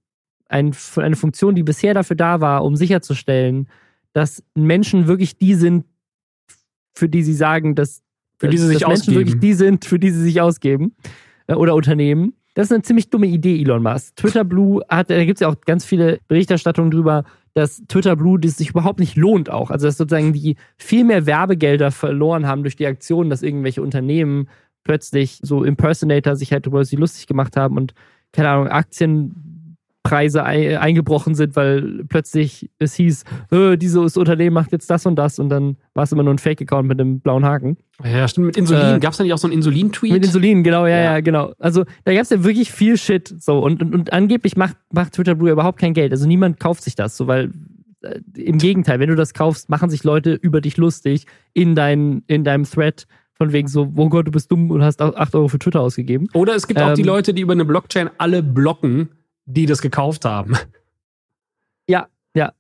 [0.49, 3.69] ein, eine Funktion, die bisher dafür da war, um sicherzustellen,
[4.12, 5.85] dass Menschen wirklich die sind,
[6.95, 8.03] für die sie sagen, dass,
[8.38, 9.16] Für die sie sich Menschen ausgeben.
[9.16, 10.95] wirklich die sind, für die sie sich ausgeben
[11.49, 12.35] äh, oder Unternehmen.
[12.55, 14.16] Das ist eine ziemlich dumme Idee, Elon Musk.
[14.16, 17.25] Twitter Blue hat, da gibt es ja auch ganz viele Berichterstattungen drüber,
[17.57, 19.71] dass Twitter Blue das sich überhaupt nicht lohnt auch.
[19.71, 24.51] Also dass sozusagen die viel mehr Werbegelder verloren haben durch die Aktion, dass irgendwelche Unternehmen
[24.85, 27.95] plötzlich so Impersonator sich halt darüber sie lustig gemacht haben und
[28.33, 28.69] keine Ahnung,
[30.07, 33.25] Aktienpreise ei- eingebrochen sind, weil plötzlich es hieß,
[33.79, 36.88] dieses Unternehmen macht jetzt das und das und dann war es immer nur ein Fake-Account
[36.88, 37.77] mit einem blauen Haken.
[38.05, 38.47] Ja, stimmt.
[38.49, 38.97] Mit Insulin.
[38.97, 40.12] Äh, Gab's da nicht auch so einen Insulin-Tweet?
[40.12, 41.03] Mit Insulin, genau, ja, Ja.
[41.14, 41.53] ja, genau.
[41.59, 43.35] Also da gab es ja wirklich viel Shit.
[43.38, 46.12] So, und, und, und angeblich macht, macht Twitter Blue überhaupt kein Geld.
[46.12, 47.51] Also niemand kauft sich das, so weil
[48.03, 52.23] äh, im Gegenteil, wenn du das kaufst, machen sich Leute über dich lustig in, dein,
[52.27, 53.07] in deinem Thread.
[53.38, 56.27] Von wegen so, oh Gott, du bist dumm und hast 8 Euro für Twitter ausgegeben.
[56.33, 59.11] Oder es gibt auch die Ähm, Leute, die über eine Blockchain alle blocken,
[59.47, 60.57] die das gekauft haben.
[61.89, 62.53] Ja, ja.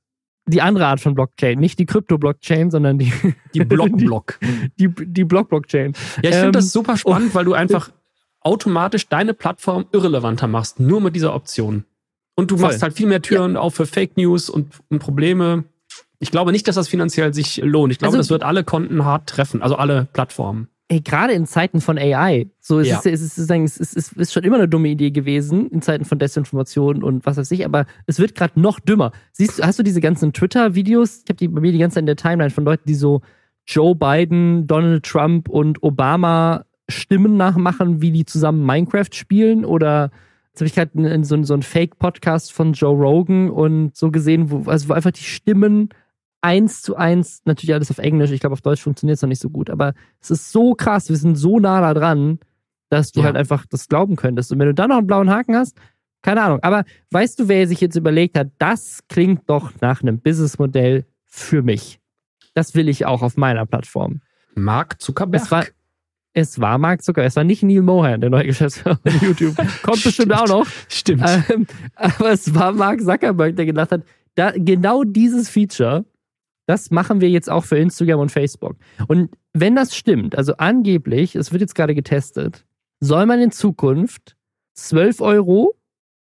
[0.46, 1.58] Die andere Art von Blockchain.
[1.58, 3.12] Nicht die Krypto-Blockchain, sondern die,
[3.54, 4.38] Die Block-Block.
[4.78, 5.92] die, die Block-Blockchain.
[6.22, 7.90] Ja, ich finde Ähm, das super spannend, weil du einfach
[8.40, 11.84] automatisch deine Plattform irrelevanter machst, nur mit dieser Option.
[12.36, 12.68] Und du Voll.
[12.68, 15.64] machst halt viel mehr Türen auf für Fake News und, und Probleme.
[16.20, 17.92] Ich glaube nicht, dass das finanziell sich lohnt.
[17.92, 20.68] Ich glaube, Also- das wird alle Konten hart treffen, also alle Plattformen.
[20.88, 22.98] Ey, gerade in Zeiten von AI, so es Ja.
[22.98, 26.04] ist, es, ist, es, ist, es ist schon immer eine dumme Idee gewesen, in Zeiten
[26.04, 29.10] von Desinformation und was weiß ich, aber es wird gerade noch dümmer.
[29.32, 31.22] Siehst du, hast du diese ganzen Twitter-Videos?
[31.24, 33.20] Ich habe die bei mir die ganze Zeit in der Timeline von Leuten, die so
[33.66, 40.10] Joe Biden, Donald Trump und Obama Stimmen nachmachen, wie die zusammen Minecraft spielen oder
[40.58, 44.70] Jetzt habe ich gerade so, so einen Fake-Podcast von Joe Rogan und so gesehen, wo,
[44.70, 45.90] also wo einfach die Stimmen
[46.46, 49.42] eins zu eins, natürlich alles auf Englisch, ich glaube auf Deutsch funktioniert es noch nicht
[49.42, 52.38] so gut, aber es ist so krass, wir sind so nah da dran,
[52.88, 53.26] dass du ja.
[53.26, 54.52] halt einfach das glauben könntest.
[54.52, 55.76] Und wenn du dann noch einen blauen Haken hast,
[56.22, 56.60] keine Ahnung.
[56.62, 61.62] Aber weißt du, wer sich jetzt überlegt hat, das klingt doch nach einem Businessmodell für
[61.62, 61.98] mich.
[62.54, 64.20] Das will ich auch auf meiner Plattform.
[64.54, 65.42] Mark Zuckerberg.
[65.42, 65.66] Es war,
[66.32, 67.28] es war Mark Zuckerberg.
[67.28, 69.56] Es war nicht Neil Mohan, der neue Geschäftsführer von YouTube.
[69.82, 70.66] Kommt bestimmt auch noch.
[70.88, 71.24] Stimmt.
[71.48, 74.02] Ähm, aber es war Mark Zuckerberg, der gedacht hat,
[74.36, 76.04] da, genau dieses Feature,
[76.66, 78.76] das machen wir jetzt auch für Instagram und Facebook.
[79.06, 82.66] Und wenn das stimmt, also angeblich, es wird jetzt gerade getestet,
[83.00, 84.36] soll man in Zukunft
[84.74, 85.76] 12 Euro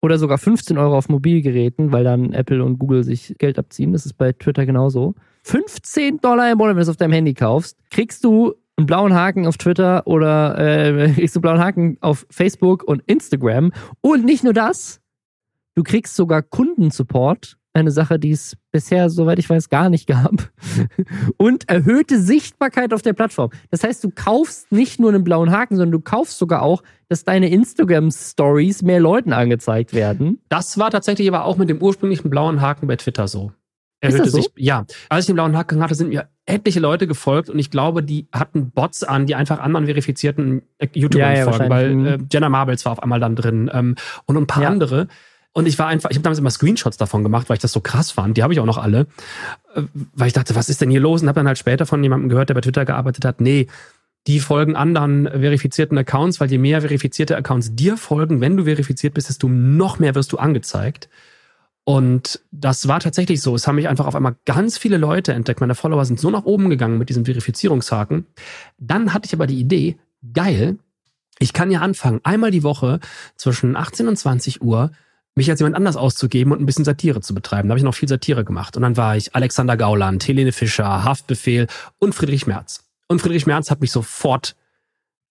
[0.03, 3.93] oder sogar 15 Euro auf Mobilgeräten, weil dann Apple und Google sich Geld abziehen.
[3.93, 5.15] Das ist bei Twitter genauso.
[5.45, 9.15] 15 Dollar im Monat, wenn du es auf deinem Handy kaufst, kriegst du einen blauen
[9.15, 13.73] Haken auf Twitter oder äh, kriegst du einen blauen Haken auf Facebook und Instagram.
[14.01, 15.01] Und nicht nur das,
[15.75, 20.51] du kriegst sogar Kundensupport eine Sache, die es bisher, soweit ich weiß, gar nicht gab.
[21.37, 23.51] Und erhöhte Sichtbarkeit auf der Plattform.
[23.71, 27.25] Das heißt, du kaufst nicht nur einen blauen Haken, sondern du kaufst sogar auch, dass
[27.25, 30.41] deine Instagram-Stories mehr Leuten angezeigt werden.
[30.49, 33.53] Das war tatsächlich aber auch mit dem ursprünglichen blauen Haken bei Twitter so.
[34.01, 34.39] Erhöhte so?
[34.39, 34.87] sich, ja.
[35.09, 38.27] Als ich den blauen Haken hatte, sind mir etliche Leute gefolgt und ich glaube, die
[38.33, 40.63] hatten Bots an, die einfach anderen verifizierten
[40.95, 42.07] YouTubern ja, ja, folgen, weil mhm.
[42.07, 44.69] äh, Jenna Marbles war auf einmal dann drin ähm, und ein paar ja.
[44.71, 45.07] andere.
[45.53, 47.81] Und ich war einfach, ich habe damals immer Screenshots davon gemacht, weil ich das so
[47.81, 48.37] krass fand.
[48.37, 49.07] Die habe ich auch noch alle.
[49.75, 49.83] Äh,
[50.15, 51.23] weil ich dachte, was ist denn hier los?
[51.23, 53.67] Und habe dann halt später von jemandem gehört, der bei Twitter gearbeitet hat, nee,
[54.27, 59.15] die folgen anderen verifizierten Accounts, weil je mehr verifizierte Accounts dir folgen, wenn du verifiziert
[59.15, 61.09] bist, desto noch mehr wirst du angezeigt.
[61.85, 63.55] Und das war tatsächlich so.
[63.55, 65.61] Es haben mich einfach auf einmal ganz viele Leute entdeckt.
[65.61, 68.27] Meine Follower sind so nach oben gegangen mit diesem Verifizierungshaken.
[68.79, 69.97] Dann hatte ich aber die Idee,
[70.35, 70.77] geil,
[71.39, 73.01] ich kann ja anfangen, einmal die Woche
[73.35, 74.93] zwischen 18 und 20 Uhr
[75.41, 77.69] mich als jemand anders auszugeben und ein bisschen Satire zu betreiben.
[77.69, 78.77] Da habe ich noch viel Satire gemacht.
[78.77, 81.67] Und dann war ich Alexander Gauland, Helene Fischer, Haftbefehl
[81.99, 82.85] und Friedrich Merz.
[83.09, 84.55] Und Friedrich Merz hat mich sofort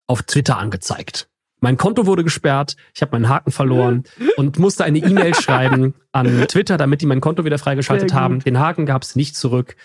[0.08, 1.29] auf Twitter angezeigt.
[1.62, 4.04] Mein Konto wurde gesperrt, ich habe meinen Haken verloren
[4.38, 8.40] und musste eine E-Mail schreiben an Twitter, damit die mein Konto wieder freigeschaltet haben.
[8.40, 9.76] Den Haken gab es nicht zurück.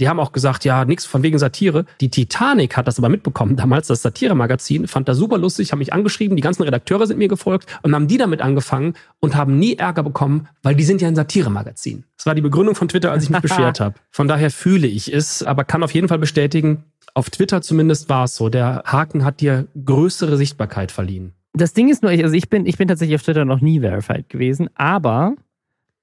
[0.00, 1.84] Die haben auch gesagt, ja, nichts von wegen Satire.
[2.00, 5.92] Die Titanic hat das aber mitbekommen, damals das Satire-Magazin, fand das super lustig, haben mich
[5.92, 9.74] angeschrieben, die ganzen Redakteure sind mir gefolgt und haben die damit angefangen und haben nie
[9.74, 12.04] Ärger bekommen, weil die sind ja ein Satire-Magazin.
[12.16, 13.96] Das war die Begründung von Twitter, als ich mich beschwert habe.
[14.10, 16.84] Von daher fühle ich es, aber kann auf jeden Fall bestätigen,
[17.18, 18.48] auf Twitter zumindest war es so.
[18.48, 21.32] Der Haken hat dir größere Sichtbarkeit verliehen.
[21.52, 24.28] Das Ding ist nur, also ich bin, ich bin tatsächlich auf Twitter noch nie verified
[24.28, 25.34] gewesen, aber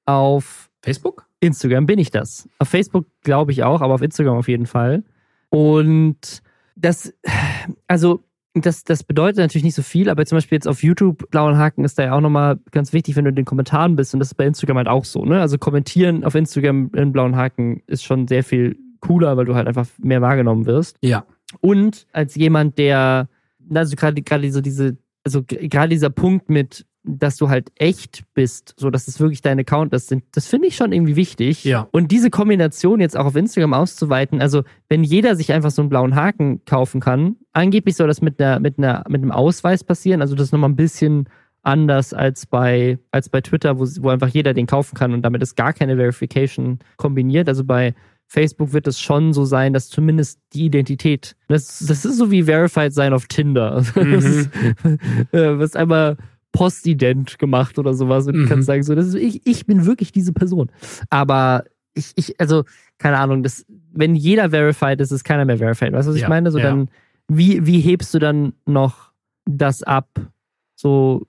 [0.05, 1.25] auf Facebook?
[1.39, 2.49] Instagram bin ich das.
[2.59, 5.03] Auf Facebook glaube ich auch, aber auf Instagram auf jeden Fall.
[5.49, 6.41] Und
[6.75, 7.13] das,
[7.87, 11.57] also das, das bedeutet natürlich nicht so viel, aber zum Beispiel jetzt auf YouTube, blauen
[11.57, 14.13] Haken ist da ja auch nochmal ganz wichtig, wenn du in den Kommentaren bist.
[14.13, 15.23] Und das ist bei Instagram halt auch so.
[15.23, 15.39] Ne?
[15.39, 19.67] Also kommentieren auf Instagram in blauen Haken ist schon sehr viel cooler, weil du halt
[19.67, 20.97] einfach mehr wahrgenommen wirst.
[21.01, 21.25] Ja.
[21.61, 23.29] Und als jemand, der,
[23.73, 28.73] also gerade gerade so diese, also gerade dieser Punkt mit, dass du halt echt bist,
[28.77, 31.63] so dass es wirklich dein Account ist, das finde ich schon irgendwie wichtig.
[31.63, 31.87] Ja.
[31.91, 35.89] Und diese Kombination jetzt auch auf Instagram auszuweiten, also wenn jeder sich einfach so einen
[35.89, 40.21] blauen Haken kaufen kann, angeblich soll das mit einer, mit einer, mit einem Ausweis passieren,
[40.21, 41.29] also das ist nochmal ein bisschen
[41.61, 45.41] anders als bei, als bei Twitter, wo, wo einfach jeder den kaufen kann und damit
[45.41, 47.49] ist gar keine Verification kombiniert.
[47.49, 47.95] Also bei
[48.27, 52.43] Facebook wird es schon so sein, dass zumindest die Identität, das, das ist so wie
[52.43, 53.83] Verified sein auf Tinder.
[53.95, 54.11] Mhm.
[54.11, 54.49] Das ist,
[55.31, 56.17] äh, was einmal
[56.51, 58.43] postident gemacht oder sowas und mhm.
[58.43, 60.71] du kannst sagen, so, das ist, ich, ich bin wirklich diese Person.
[61.09, 62.63] Aber ich, ich, also,
[62.97, 65.93] keine Ahnung, das, wenn jeder verified ist, ist keiner mehr verified.
[65.93, 66.51] Weißt du, was ja, ich meine?
[66.51, 66.65] So, ja.
[66.65, 66.89] dann,
[67.27, 69.11] wie, wie hebst du dann noch
[69.45, 70.09] das ab?
[70.75, 71.25] So,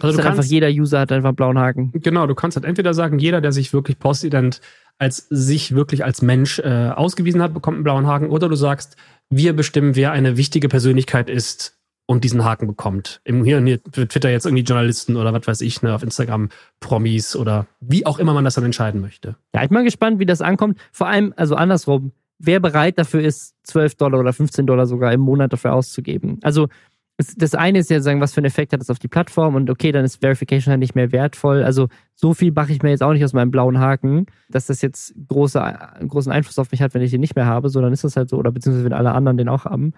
[0.00, 1.92] also du kannst, einfach jeder User hat einfach einen blauen Haken.
[1.92, 4.60] Genau, du kannst halt entweder sagen, jeder, der sich wirklich postident
[4.98, 8.30] als sich wirklich als Mensch äh, ausgewiesen hat, bekommt einen blauen Haken.
[8.30, 8.96] Oder du sagst,
[9.30, 13.20] wir bestimmen, wer eine wichtige Persönlichkeit ist und diesen Haken bekommt.
[13.24, 17.34] Im hier, hier Twitter jetzt irgendwie Journalisten oder was weiß ich, ne, auf Instagram Promis
[17.34, 19.36] oder wie auch immer man das dann entscheiden möchte.
[19.54, 20.78] Ja, ich bin mal gespannt, wie das ankommt.
[20.92, 25.20] Vor allem, also andersrum, wer bereit dafür ist, 12 Dollar oder 15 Dollar sogar im
[25.20, 26.38] Monat dafür auszugeben.
[26.42, 26.68] Also
[27.16, 29.70] das eine ist ja sagen, was für einen Effekt hat das auf die Plattform und
[29.70, 31.62] okay, dann ist Verification halt nicht mehr wertvoll.
[31.62, 34.82] Also so viel mache ich mir jetzt auch nicht aus meinem blauen Haken, dass das
[34.82, 35.60] jetzt große,
[36.08, 37.68] großen Einfluss auf mich hat, wenn ich den nicht mehr habe.
[37.68, 38.36] So, dann ist das halt so.
[38.36, 39.92] Oder beziehungsweise wenn alle anderen den auch haben.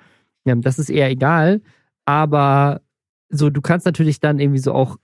[0.44, 1.62] Ja, das ist eher egal.
[2.04, 2.82] Aber
[3.30, 4.98] so, du kannst natürlich dann irgendwie so auch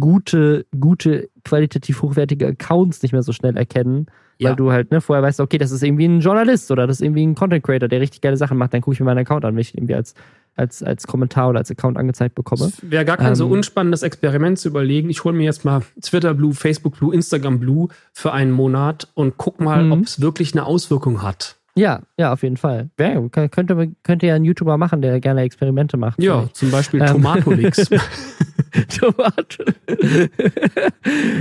[0.00, 4.06] gute, gute, qualitativ hochwertige Accounts nicht mehr so schnell erkennen,
[4.40, 4.54] weil ja.
[4.54, 7.26] du halt ne, vorher weißt, okay, das ist irgendwie ein Journalist oder das ist irgendwie
[7.26, 9.54] ein Content Creator, der richtig geile Sachen macht, dann gucke ich mir meinen Account an,
[9.54, 10.14] wenn ich irgendwie als
[10.58, 12.70] als, als Kommentar oder als Account angezeigt bekomme.
[12.82, 15.08] Wäre gar kein Ähm, so unspannendes Experiment zu überlegen.
[15.10, 19.36] Ich hole mir jetzt mal Twitter Blue, Facebook Blue, Instagram Blue für einen Monat und
[19.36, 19.92] guck mal, Mhm.
[19.92, 21.56] ob es wirklich eine Auswirkung hat.
[21.74, 22.90] Ja, ja, auf jeden Fall.
[22.98, 26.20] Ja, könnte, könnte ja ein YouTuber machen, der gerne Experimente macht.
[26.20, 27.06] Ja, zum Beispiel Ähm.
[27.06, 27.88] Tomatolix.
[28.98, 29.64] Tomate.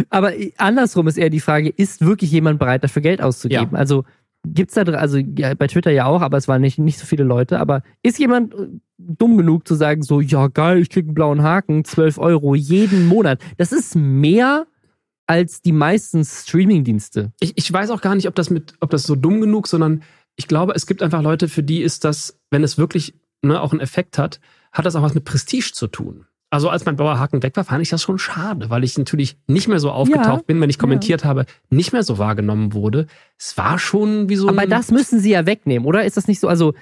[0.09, 3.76] Aber andersrum ist eher die Frage, ist wirklich jemand bereit, dafür Geld auszugeben?
[3.76, 4.03] Also
[4.45, 7.24] gibt's da, also ja, bei Twitter ja auch, aber es waren nicht, nicht so viele
[7.24, 8.53] Leute, aber ist jemand
[8.98, 13.08] dumm genug zu sagen, so, ja geil, ich krieg einen blauen Haken, 12 Euro jeden
[13.08, 13.39] Monat.
[13.58, 14.66] Das ist mehr
[15.28, 17.32] als die meisten Streamingdienste.
[17.39, 20.04] ich, ich weiß auch gar nicht, ob das mit, ob das so dumm genug, sondern
[20.36, 23.72] ich glaube, es gibt einfach Leute, für die ist das, wenn es wirklich ne, auch
[23.72, 24.39] einen Effekt hat,
[24.72, 26.26] hat das auch was mit Prestige zu tun.
[26.50, 29.38] Also als mein blauer Haken weg war, fand ich das schon schade, weil ich natürlich
[29.48, 33.08] nicht mehr so aufgetaucht bin, wenn ich kommentiert habe, nicht mehr so wahrgenommen wurde.
[33.38, 36.06] Es war schon wie so Aber das müssen sie ja wegnehmen, oder?
[36.06, 36.48] Ist das nicht so?
[36.48, 36.74] Also,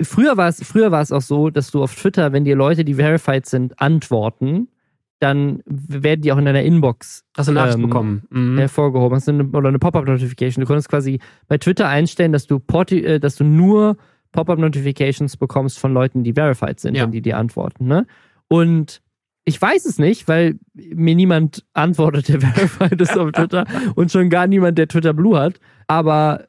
[0.00, 2.84] früher war es, früher war es auch so, dass du auf Twitter, wenn dir Leute,
[2.84, 4.68] die verified sind, antworten,
[5.20, 8.22] dann werden die auch in deiner Inbox hast du Nachricht ähm, bekommen.
[8.30, 8.58] Mhm.
[8.58, 9.16] hervorgehoben.
[9.16, 10.60] Hast du eine, oder eine Pop-up-Notification.
[10.62, 13.96] Du konntest quasi bei Twitter einstellen, dass du, porti äh, dass du nur
[14.32, 17.04] Pop-up-Notifications bekommst von Leuten, die verified sind, Ja.
[17.04, 17.86] wenn die dir antworten.
[17.86, 18.06] Ne?
[18.48, 19.00] Und
[19.44, 24.28] ich weiß es nicht, weil mir niemand antwortet, der verified ist auf Twitter und schon
[24.28, 25.60] gar niemand, der Twitter Blue hat.
[25.86, 26.46] Aber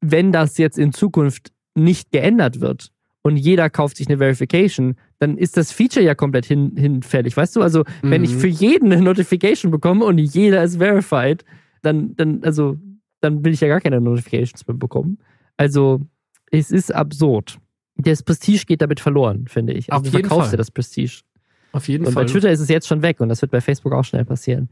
[0.00, 2.90] wenn das jetzt in Zukunft nicht geändert wird
[3.22, 7.36] und jeder kauft sich eine Verification, dann ist das Feature ja komplett hin, hinfällig.
[7.36, 8.38] Weißt du, also wenn ich Mhm.
[8.40, 11.44] für jeden eine Notification bekomme und jeder ist verified,
[11.82, 12.76] dann, dann, also,
[13.20, 15.18] dann will ich ja gar keine Notifications mehr bekommen.
[15.56, 16.00] Also,
[16.50, 17.58] es ist absurd.
[17.96, 19.92] Das Prestige geht damit verloren, finde ich.
[19.92, 20.56] Also, Auf du jeden verkaufst Fall.
[20.56, 21.20] dir das Prestige.
[21.72, 22.24] Auf jeden Und Fall.
[22.24, 24.70] bei Twitter ist es jetzt schon weg und das wird bei Facebook auch schnell passieren.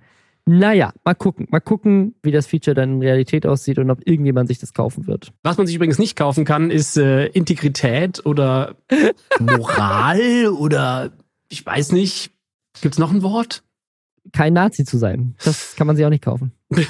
[0.49, 1.47] Naja, mal gucken.
[1.51, 5.07] Mal gucken, wie das Feature dann in Realität aussieht und ob irgendjemand sich das kaufen
[5.07, 5.31] wird.
[5.43, 8.77] Was man sich übrigens nicht kaufen kann, ist äh, Integrität oder
[9.41, 11.13] Moral oder
[11.51, 12.31] ich weiß nicht.
[12.81, 13.63] Gibt's noch ein Wort?
[14.33, 15.35] Kein Nazi zu sein.
[15.45, 16.53] Das kann man sich auch nicht kaufen.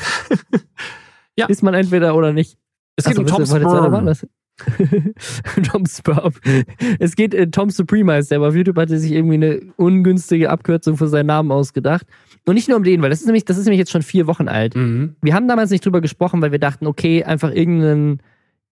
[1.38, 1.46] Ja.
[1.46, 2.58] Ist man entweder oder nicht.
[2.96, 4.12] Es geht Achso, um Tom Sperm.
[5.70, 6.32] Tom Sperm.
[6.98, 9.60] Es geht, äh, Tom Supreme heißt der, aber auf YouTube hat er sich irgendwie eine
[9.76, 12.06] ungünstige Abkürzung für seinen Namen ausgedacht.
[12.48, 14.26] Und nicht nur um den, weil das ist nämlich, das ist nämlich jetzt schon vier
[14.26, 14.74] Wochen alt.
[14.74, 15.16] Mhm.
[15.20, 18.20] Wir haben damals nicht drüber gesprochen, weil wir dachten, okay, einfach irgendein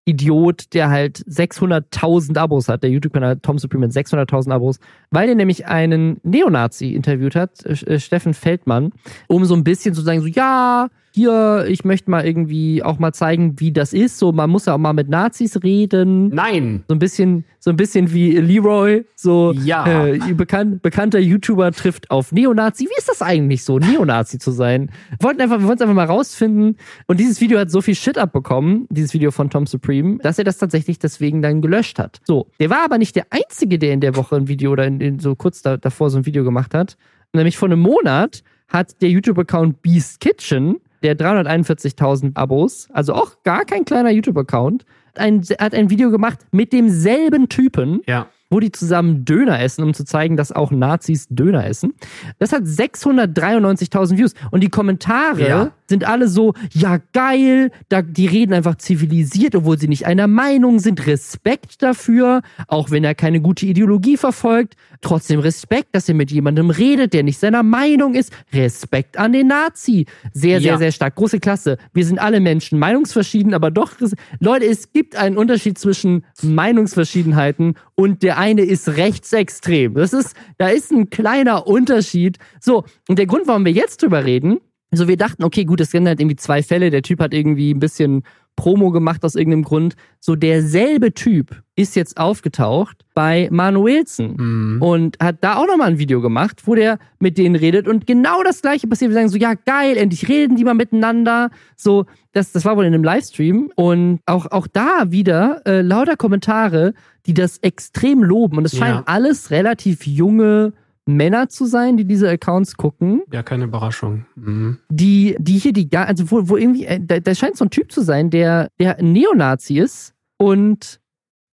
[0.06, 4.78] Idiot, der halt 600.000 Abos hat, der YouTube-Kanal Tom Supreme mit 600.000 Abos,
[5.10, 8.92] weil der nämlich einen Neonazi interviewt hat, äh, Steffen Feldmann,
[9.26, 13.12] um so ein bisschen zu sagen, so, ja, hier, ich möchte mal irgendwie auch mal
[13.14, 14.18] zeigen, wie das ist.
[14.18, 16.28] So, man muss ja auch mal mit Nazis reden.
[16.28, 16.84] Nein.
[16.88, 19.86] So ein bisschen, so ein bisschen wie Leroy, so Ja.
[20.08, 22.84] äh, bekannt, bekannter YouTuber trifft auf Neonazi.
[22.84, 24.90] Wie ist das eigentlich so, Neonazi zu sein?
[25.18, 26.76] Wir wollten einfach, wir wollten es einfach mal rausfinden.
[27.06, 30.44] Und dieses Video hat so viel Shit abbekommen, dieses Video von Tom Supreme, dass er
[30.44, 32.20] das tatsächlich deswegen dann gelöscht hat.
[32.24, 35.00] So, der war aber nicht der Einzige, der in der Woche ein Video oder in,
[35.00, 36.98] in so kurz da, davor so ein Video gemacht hat.
[37.32, 40.76] Nämlich vor einem Monat hat der YouTube-Account Beast Kitchen,
[41.06, 44.84] der 341.000 Abos, also auch gar kein kleiner YouTube-Account,
[45.14, 48.26] ein, hat ein Video gemacht mit demselben Typen, Ja.
[48.50, 51.94] Wo die zusammen Döner essen, um zu zeigen, dass auch Nazis Döner essen.
[52.38, 54.34] Das hat 693.000 Views.
[54.50, 55.72] Und die Kommentare Ja.
[55.88, 60.78] sind alle so, ja geil, da, die reden einfach zivilisiert, obwohl sie nicht einer Meinung
[60.78, 61.06] sind.
[61.06, 64.74] Respekt dafür, auch wenn er keine gute Ideologie verfolgt.
[65.00, 68.32] Trotzdem Respekt, dass er mit jemandem redet, der nicht seiner Meinung ist.
[68.52, 70.06] Respekt an den Nazi.
[70.32, 70.78] Sehr, sehr, Ja.
[70.78, 71.14] sehr stark.
[71.16, 71.78] Große Klasse.
[71.92, 73.92] Wir sind alle Menschen meinungsverschieden, aber doch,
[74.40, 79.94] Leute, es gibt einen Unterschied zwischen Meinungsverschiedenheiten und der eine ist rechtsextrem.
[79.94, 82.38] Das ist, da ist ein kleiner Unterschied.
[82.60, 84.60] So, und der Grund, warum wir jetzt drüber reden,
[84.92, 86.90] so wir dachten, okay, gut, es sind halt irgendwie zwei Fälle.
[86.90, 88.22] Der Typ hat irgendwie ein bisschen
[88.56, 89.94] Promo gemacht aus irgendeinem Grund.
[90.18, 94.82] So derselbe Typ ist jetzt aufgetaucht bei Manuelsen Mhm.
[94.82, 98.42] und hat da auch nochmal ein Video gemacht, wo der mit denen redet und genau
[98.42, 99.10] das gleiche passiert.
[99.10, 101.50] Wir sagen so, ja geil, endlich reden die mal miteinander.
[101.76, 106.16] So, das, das war wohl in einem Livestream und auch, auch da wieder äh, lauter
[106.16, 106.94] Kommentare,
[107.26, 109.02] die das extrem loben und es scheinen Ja.
[109.06, 110.72] alles relativ junge
[111.06, 114.26] Männer zu sein, die diese Accounts gucken Ja, keine Überraschung.
[114.34, 114.78] Mhm.
[114.90, 117.92] die, die hier die, also wo, wo irgendwie, äh, da, da scheint so ein Typ
[117.92, 121.00] zu sein, der, der Neonazi ist und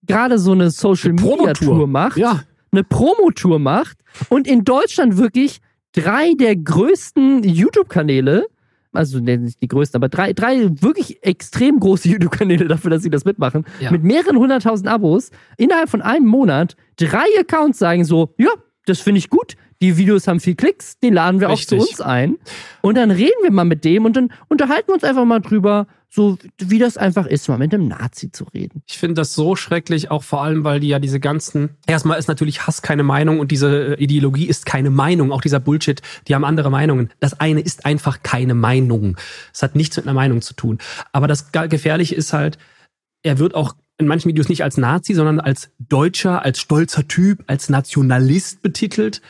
[0.07, 1.53] gerade so eine Social Eine Media.
[1.53, 2.41] Tour macht, Ja.
[2.73, 3.99] eine Promotour macht
[4.31, 5.59] und in Deutschland wirklich
[5.95, 8.47] drei der größten YouTube-Kanäle,
[8.93, 13.25] also nicht die größten, aber drei, drei wirklich extrem große YouTube-Kanäle dafür, dass sie das
[13.27, 13.91] mitmachen, Ja.
[13.91, 18.51] mit mehreren hunderttausend Abos, innerhalb von einem Monat drei Accounts sagen so, ja,
[18.87, 21.81] das finde ich gut, die Videos haben viel Klicks, den laden wir auch Richtig.
[21.81, 22.39] zu uns ein.
[22.83, 25.87] Und dann reden wir mal mit dem und dann unterhalten wir uns einfach mal drüber,
[26.09, 28.83] so wie das einfach ist, mal mit einem Nazi zu reden.
[28.87, 32.29] Ich finde das so schrecklich, auch vor allem, weil die ja diese ganzen, erstmal ist
[32.29, 36.35] natürlich Hass keine Meinung und diese äh, Ideologie ist keine Meinung, auch dieser Bullshit, die
[36.35, 37.11] haben andere Meinungen.
[37.21, 39.17] Das eine ist einfach keine Meinung.
[39.55, 40.79] Es hat nichts mit einer Meinung zu tun.
[41.13, 42.59] Aber das Gefährliche ist halt,
[43.23, 47.45] er wird auch in manchen Videos nicht als Nazi, sondern als Deutscher, als stolzer Typ,
[47.47, 49.23] als Nationalist betitelt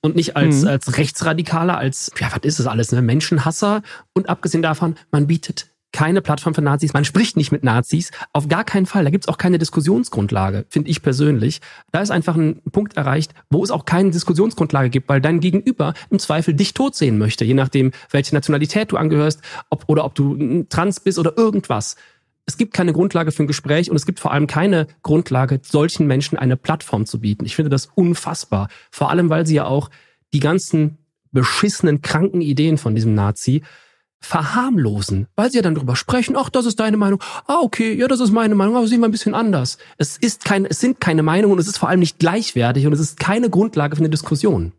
[0.00, 0.68] und nicht als, mhm.
[0.68, 3.02] als Rechtsradikaler, als, ja, was ist das alles, ne?
[3.02, 3.82] Menschenhasser.
[4.12, 8.48] Und abgesehen davon, man bietet keine Plattform für Nazis, man spricht nicht mit Nazis, auf
[8.48, 9.04] gar keinen Fall.
[9.04, 11.60] Da gibt's auch keine Diskussionsgrundlage, finde ich persönlich.
[11.92, 15.94] Da ist einfach ein Punkt erreicht, wo es auch keine Diskussionsgrundlage gibt, weil dein Gegenüber
[16.10, 20.16] im Zweifel dich tot sehen möchte, je nachdem, welche Nationalität du angehörst, ob, oder ob
[20.16, 21.94] du trans bist oder irgendwas.
[22.46, 26.06] Es gibt keine Grundlage für ein Gespräch und es gibt vor allem keine Grundlage, solchen
[26.06, 27.46] Menschen eine Plattform zu bieten.
[27.46, 28.68] Ich finde das unfassbar.
[28.90, 29.90] Vor allem, weil sie ja auch
[30.34, 30.98] die ganzen
[31.32, 33.62] beschissenen, kranken Ideen von diesem Nazi
[34.20, 38.08] verharmlosen, weil sie ja dann drüber sprechen, ach, das ist deine Meinung, ah, okay, ja,
[38.08, 39.76] das ist meine Meinung, aber sehen wir ein bisschen anders.
[39.98, 42.92] Es ist kein, es sind keine Meinungen und es ist vor allem nicht gleichwertig und
[42.94, 44.72] es ist keine Grundlage für eine Diskussion.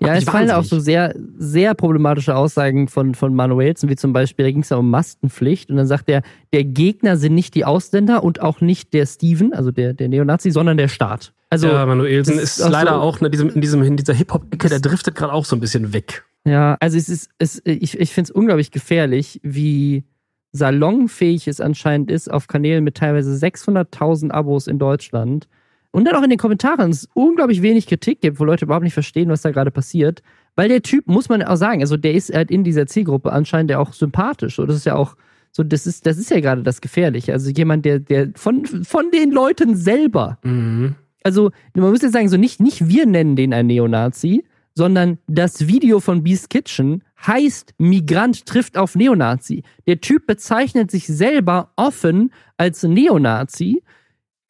[0.00, 4.46] Ja, es fallen auch so sehr, sehr problematische Aussagen von, von Manuelsen, wie zum Beispiel,
[4.46, 6.22] da ging es ja um Mastenpflicht und dann sagt er,
[6.52, 10.50] der Gegner sind nicht die Ausländer und auch nicht der Steven, also der, der Neonazi,
[10.50, 11.34] sondern der Staat.
[11.50, 14.14] Also, ja, Manuelsen ist, ist auch leider so, auch in, diesem, in, diesem, in dieser
[14.14, 16.24] Hip-Hop-Ecke, der driftet gerade auch so ein bisschen weg.
[16.44, 20.04] Ja, also es ist, es, ich, ich finde es unglaublich gefährlich, wie
[20.52, 25.48] salonfähig es anscheinend ist auf Kanälen mit teilweise 600.000 Abos in Deutschland.
[25.92, 28.94] Und dann auch in den Kommentaren es unglaublich wenig Kritik gibt, wo Leute überhaupt nicht
[28.94, 30.22] verstehen, was da gerade passiert.
[30.54, 33.70] Weil der Typ, muss man auch sagen, also der ist halt in dieser Zielgruppe anscheinend
[33.70, 34.56] ja auch sympathisch.
[34.56, 35.16] So, das ist ja auch,
[35.52, 37.32] so, das ist, das ist ja gerade das Gefährliche.
[37.32, 40.38] Also jemand, der, der von, von den Leuten selber.
[40.44, 40.94] Mhm.
[41.22, 45.66] Also, man muss jetzt sagen, so nicht, nicht wir nennen den ein Neonazi, sondern das
[45.66, 49.62] Video von Beast Kitchen heißt Migrant trifft auf Neonazi.
[49.86, 53.82] Der Typ bezeichnet sich selber offen als Neonazi.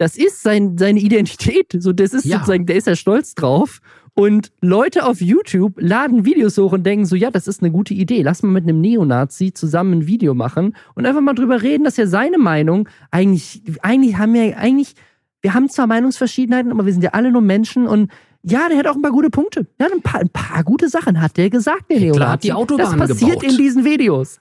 [0.00, 1.76] Das ist sein, seine Identität.
[1.78, 2.38] So, das ist ja.
[2.38, 3.80] sozusagen, der ist ja stolz drauf.
[4.14, 7.92] Und Leute auf YouTube laden Videos hoch und denken so, ja, das ist eine gute
[7.92, 8.22] Idee.
[8.22, 11.98] Lass mal mit einem Neonazi zusammen ein Video machen und einfach mal drüber reden, dass
[11.98, 14.94] ja seine Meinung eigentlich, eigentlich haben wir, eigentlich,
[15.42, 18.10] wir haben zwar Meinungsverschiedenheiten, aber wir sind ja alle nur Menschen und
[18.42, 19.66] ja, der hat auch ein paar gute Punkte.
[19.78, 22.98] Ja, ein paar, ein paar gute Sachen hat der gesagt, der Hitler hat die Autobahn
[22.98, 23.52] Das passiert gebaut.
[23.52, 24.40] in diesen Videos.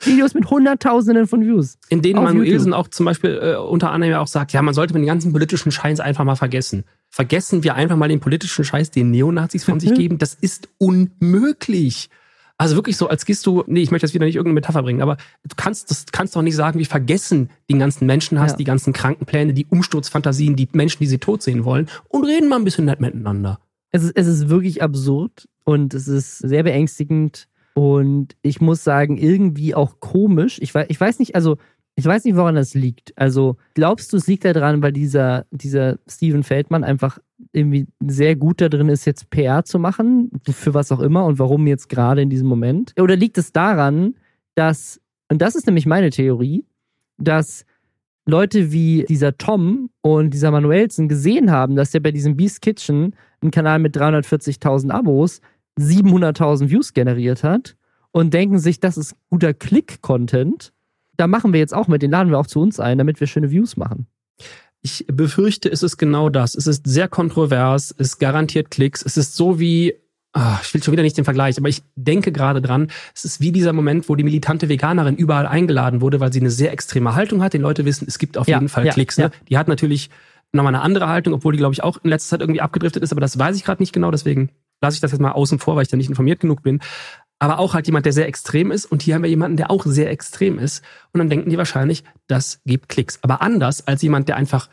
[0.00, 1.78] Videos mit Hunderttausenden von Views.
[1.88, 4.94] In denen Manuelsen auch zum Beispiel äh, unter anderem ja auch sagt, ja, man sollte
[4.94, 6.84] den ganzen politischen Scheiß einfach mal vergessen.
[7.10, 10.18] Vergessen wir einfach mal den politischen Scheiß, den Neonazis von sich geben.
[10.18, 12.10] Das ist unmöglich.
[12.58, 15.00] Also wirklich so, als gehst du, nee, ich möchte jetzt wieder nicht irgendeine Metapher bringen,
[15.00, 18.56] aber du kannst, das kannst doch nicht sagen, wie vergessen den ganzen Menschen hast, ja.
[18.56, 22.56] die ganzen Krankenpläne, die Umsturzfantasien, die Menschen, die sie tot sehen wollen und reden mal
[22.56, 23.60] ein bisschen nett miteinander.
[23.92, 27.48] Es ist, es ist wirklich absurd und es ist sehr beängstigend
[27.78, 30.58] und ich muss sagen, irgendwie auch komisch.
[30.60, 31.58] Ich weiß, ich weiß nicht, also
[31.94, 33.16] ich weiß nicht, woran das liegt.
[33.16, 37.20] Also glaubst du, es liegt daran, weil dieser, dieser Steven Feldmann einfach
[37.52, 41.38] irgendwie sehr gut da drin ist, jetzt PR zu machen, für was auch immer und
[41.38, 42.94] warum jetzt gerade in diesem Moment?
[43.00, 44.16] Oder liegt es daran,
[44.56, 45.00] dass,
[45.30, 46.64] und das ist nämlich meine Theorie,
[47.16, 47.64] dass
[48.26, 53.14] Leute wie dieser Tom und dieser Manuelsen gesehen haben, dass der bei diesem Beast Kitchen,
[53.40, 55.40] ein Kanal mit 340.000 Abos,
[55.78, 57.76] 700.000 Views generiert hat
[58.10, 60.72] und denken sich, das ist guter Klick-Content.
[61.16, 63.26] Da machen wir jetzt auch mit, den laden wir auch zu uns ein, damit wir
[63.26, 64.06] schöne Views machen.
[64.80, 66.54] Ich befürchte, es ist genau das.
[66.54, 69.02] Es ist sehr kontrovers, es garantiert Klicks.
[69.04, 69.94] Es ist so wie,
[70.32, 73.40] ach, ich will schon wieder nicht den Vergleich, aber ich denke gerade dran, es ist
[73.40, 77.16] wie dieser Moment, wo die militante Veganerin überall eingeladen wurde, weil sie eine sehr extreme
[77.16, 77.54] Haltung hat.
[77.54, 79.18] Den Leute wissen, es gibt auf ja, jeden Fall ja, Klicks.
[79.18, 79.24] Ne?
[79.24, 79.30] Ja.
[79.48, 80.10] Die hat natürlich
[80.52, 83.12] nochmal eine andere Haltung, obwohl die, glaube ich, auch in letzter Zeit irgendwie abgedriftet ist,
[83.12, 84.50] aber das weiß ich gerade nicht genau, deswegen
[84.80, 86.80] lasse ich das jetzt mal außen vor, weil ich da nicht informiert genug bin.
[87.40, 88.86] Aber auch halt jemand, der sehr extrem ist.
[88.86, 90.82] Und hier haben wir jemanden, der auch sehr extrem ist.
[91.12, 93.20] Und dann denken die wahrscheinlich, das gibt Klicks.
[93.22, 94.68] Aber anders als jemand, der einfach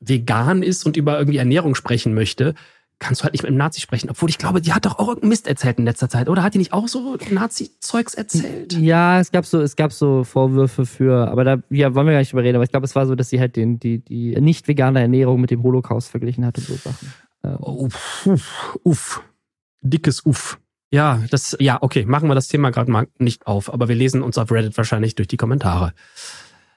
[0.00, 2.54] vegan ist und über irgendwie Ernährung sprechen möchte,
[2.98, 4.10] kannst du halt nicht mit einem Nazi sprechen.
[4.10, 6.42] Obwohl ich glaube, die hat doch auch irgendeinen Mist erzählt in letzter Zeit, oder?
[6.42, 8.74] Hat die nicht auch so Nazi-Zeugs erzählt?
[8.74, 12.20] Ja, es gab so, es gab so Vorwürfe für, aber da ja, wollen wir gar
[12.20, 14.40] nicht drüber reden, aber ich glaube, es war so, dass sie halt den, die, die
[14.40, 17.12] nicht vegane Ernährung mit dem Holocaust verglichen hat und so Sachen.
[17.60, 19.22] Uff, uff, uff.
[19.84, 20.58] Dickes Uff.
[20.90, 24.22] Ja, das, ja, okay, machen wir das Thema gerade mal nicht auf, aber wir lesen
[24.22, 25.92] uns auf Reddit wahrscheinlich durch die Kommentare.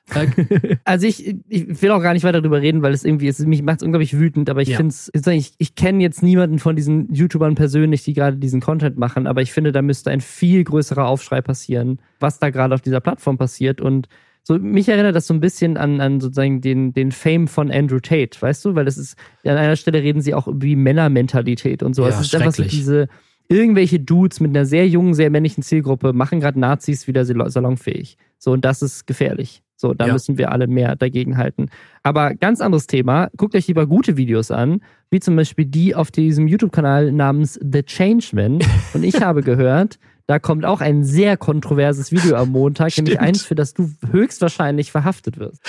[0.86, 3.62] also ich, ich will auch gar nicht weiter darüber reden, weil es irgendwie, es, mich
[3.62, 4.78] macht es unglaublich wütend, aber ich ja.
[4.78, 8.98] finde es, ich, ich kenne jetzt niemanden von diesen YouTubern persönlich, die gerade diesen Content
[8.98, 12.82] machen, aber ich finde, da müsste ein viel größerer Aufschrei passieren, was da gerade auf
[12.82, 14.08] dieser Plattform passiert und
[14.48, 18.00] so, mich erinnert das so ein bisschen an, an sozusagen den, den Fame von Andrew
[18.00, 18.76] Tate, weißt du?
[18.76, 22.04] Weil das ist, an einer Stelle reden sie auch wie Männermentalität und so.
[22.04, 23.10] Ja, es ist einfach so diese,
[23.50, 28.16] irgendwelche Dudes mit einer sehr jungen, sehr männlichen Zielgruppe machen gerade Nazis wieder salonfähig.
[28.38, 29.64] So, und das ist gefährlich.
[29.76, 30.14] So, da ja.
[30.14, 31.66] müssen wir alle mehr dagegen halten.
[32.02, 33.30] Aber ganz anderes Thema.
[33.36, 34.80] Guckt euch lieber gute Videos an,
[35.10, 38.60] wie zum Beispiel die auf diesem YouTube-Kanal namens The Changeman.
[38.94, 43.08] Und ich habe gehört, da kommt auch ein sehr kontroverses Video am Montag, stimmt.
[43.08, 45.62] nämlich eins, für das du höchstwahrscheinlich verhaftet wirst.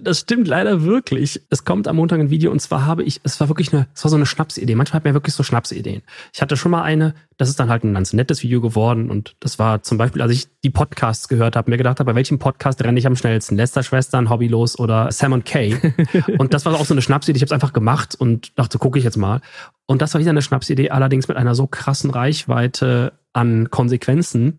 [0.00, 1.42] Das stimmt leider wirklich.
[1.50, 4.04] Es kommt am Montag ein Video und zwar habe ich, es war wirklich eine, es
[4.04, 4.76] war so eine Schnapsidee.
[4.76, 6.02] Manchmal hat man wirklich so Schnapsideen.
[6.32, 9.34] Ich hatte schon mal eine, das ist dann halt ein ganz nettes Video geworden und
[9.40, 12.38] das war zum Beispiel, als ich die Podcasts gehört habe, mir gedacht habe, bei welchem
[12.38, 13.56] Podcast renne ich am schnellsten?
[13.56, 15.76] Lester Schwestern, Hobbylos oder Sam und Kay?
[16.38, 17.38] und das war auch so eine Schnapsidee.
[17.38, 19.40] Ich habe es einfach gemacht und dachte, gucke ich jetzt mal.
[19.86, 24.58] Und das war wieder eine Schnapsidee, allerdings mit einer so krassen Reichweite an Konsequenzen.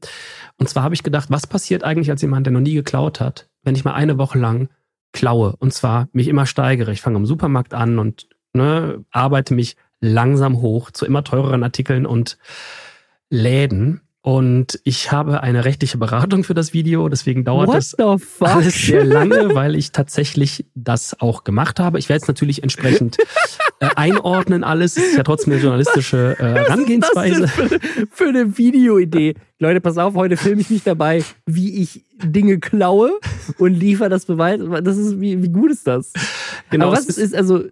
[0.57, 3.49] Und zwar habe ich gedacht, was passiert eigentlich als jemand, der noch nie geklaut hat,
[3.63, 4.69] wenn ich mal eine Woche lang
[5.13, 6.91] klaue und zwar mich immer steigere.
[6.91, 12.05] Ich fange im Supermarkt an und ne, arbeite mich langsam hoch zu immer teureren Artikeln
[12.05, 12.37] und
[13.29, 14.01] Läden.
[14.21, 17.95] Und ich habe eine rechtliche Beratung für das Video, deswegen dauert es
[18.41, 21.97] alles sehr lange, weil ich tatsächlich das auch gemacht habe.
[21.97, 23.17] Ich werde es natürlich entsprechend
[23.79, 24.97] äh, einordnen, alles.
[24.97, 27.47] Es ist ja trotzdem eine journalistische äh, Herangehensweise.
[27.47, 27.79] Für,
[28.11, 29.35] für, eine Videoidee.
[29.59, 33.19] Leute, pass auf, heute filme ich mich dabei, wie ich Dinge klaue
[33.57, 34.59] und liefere das Beweis.
[34.83, 36.13] Das ist, wie, wie gut ist das?
[36.69, 36.87] Genau.
[36.87, 37.65] Aber was ist, ist also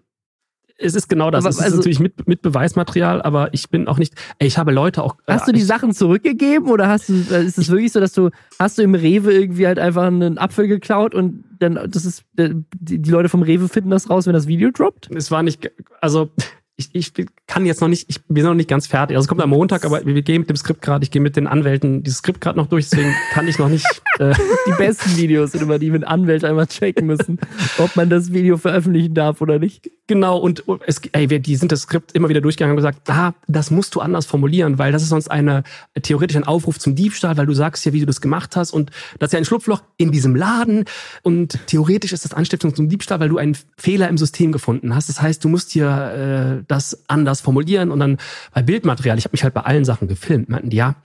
[0.78, 1.44] es ist genau das.
[1.44, 4.14] Aber, es ist also, natürlich mit, mit Beweismaterial, aber ich bin auch nicht.
[4.40, 5.16] Ey, ich habe Leute auch.
[5.28, 8.14] Hast äh, du die Sachen zurückgegeben oder hast du, äh, ist es wirklich so, dass
[8.14, 12.24] du hast du im Rewe irgendwie halt einfach einen Apfel geklaut und dann das ist
[12.38, 12.50] äh,
[12.80, 15.10] die, die Leute vom Rewe finden das raus, wenn das Video droppt?
[15.16, 15.72] Es war nicht,
[16.02, 16.30] also
[16.78, 17.14] ich, ich
[17.48, 19.16] kann jetzt noch nicht, ich bin noch nicht ganz fertig.
[19.16, 21.38] Also es kommt am Montag, aber wir gehen mit dem Skript gerade, ich gehe mit
[21.38, 23.86] den Anwälten dieses Skript gerade noch durch, deswegen kann ich noch nicht.
[24.18, 24.34] Äh
[24.66, 27.38] die besten Videos sind immer die mit Anwälten einmal checken müssen,
[27.78, 29.92] ob man das Video veröffentlichen darf oder nicht.
[30.08, 33.34] Genau, und es, ey, wir, die sind das Skript immer wieder durchgegangen und gesagt, ah,
[33.48, 35.64] das musst du anders formulieren, weil das ist sonst eine
[36.00, 38.92] theoretisch ein Aufruf zum Diebstahl, weil du sagst ja, wie du das gemacht hast und
[39.18, 40.86] das ist ja ein Schlupfloch in diesem Laden
[41.24, 45.10] und theoretisch ist das Anstiftung zum Diebstahl, weil du einen Fehler im System gefunden hast.
[45.10, 48.18] Das heißt, du musst hier äh, das anders formulieren und dann
[48.54, 50.96] bei Bildmaterial, ich habe mich halt bei allen Sachen gefilmt, meinten die, ja,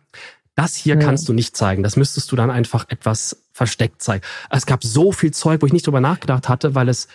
[0.56, 1.00] das hier ja.
[1.00, 1.82] kannst du nicht zeigen.
[1.82, 4.22] Das müsstest du dann einfach etwas versteckt zeigen.
[4.50, 7.08] Es gab so viel Zeug, wo ich nicht drüber nachgedacht hatte, weil es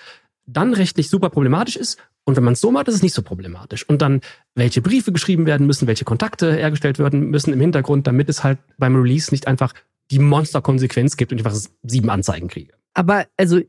[0.45, 1.99] dann rechtlich super problematisch ist.
[2.23, 3.87] Und wenn man es so macht, ist es nicht so problematisch.
[3.87, 4.21] Und dann,
[4.55, 8.59] welche Briefe geschrieben werden müssen, welche Kontakte hergestellt werden müssen im Hintergrund, damit es halt
[8.77, 9.73] beim Release nicht einfach
[10.11, 12.73] die Monsterkonsequenz gibt und ich einfach sieben Anzeigen kriege.
[12.93, 13.59] Aber also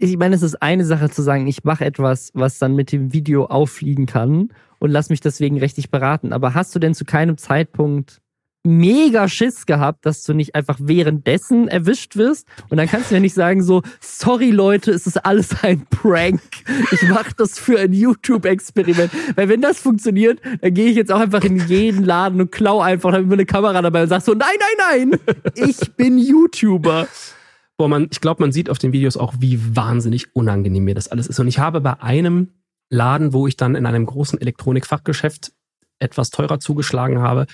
[0.00, 3.12] ich meine, es ist eine Sache zu sagen, ich mache etwas, was dann mit dem
[3.12, 6.32] Video auffliegen kann und lass mich deswegen rechtlich beraten.
[6.32, 8.20] Aber hast du denn zu keinem Zeitpunkt
[8.64, 12.46] mega Schiss gehabt, dass du nicht einfach währenddessen erwischt wirst?
[12.68, 16.40] Und dann kannst du ja nicht sagen so, sorry Leute, es ist alles ein Prank.
[16.92, 19.10] Ich mache das für ein YouTube-Experiment.
[19.36, 22.80] Weil wenn das funktioniert, dann gehe ich jetzt auch einfach in jeden Laden und klau
[22.80, 24.48] einfach, habe ich eine Kamera dabei und sag so, nein,
[24.78, 25.20] nein, nein,
[25.54, 27.08] ich bin YouTuber.
[27.76, 31.08] Boah, man, ich glaube, man sieht auf den Videos auch, wie wahnsinnig unangenehm mir das
[31.08, 31.38] alles ist.
[31.38, 32.48] Und ich habe bei einem
[32.90, 35.52] Laden, wo ich dann in einem großen Elektronikfachgeschäft
[36.00, 37.46] etwas teurer zugeschlagen habe,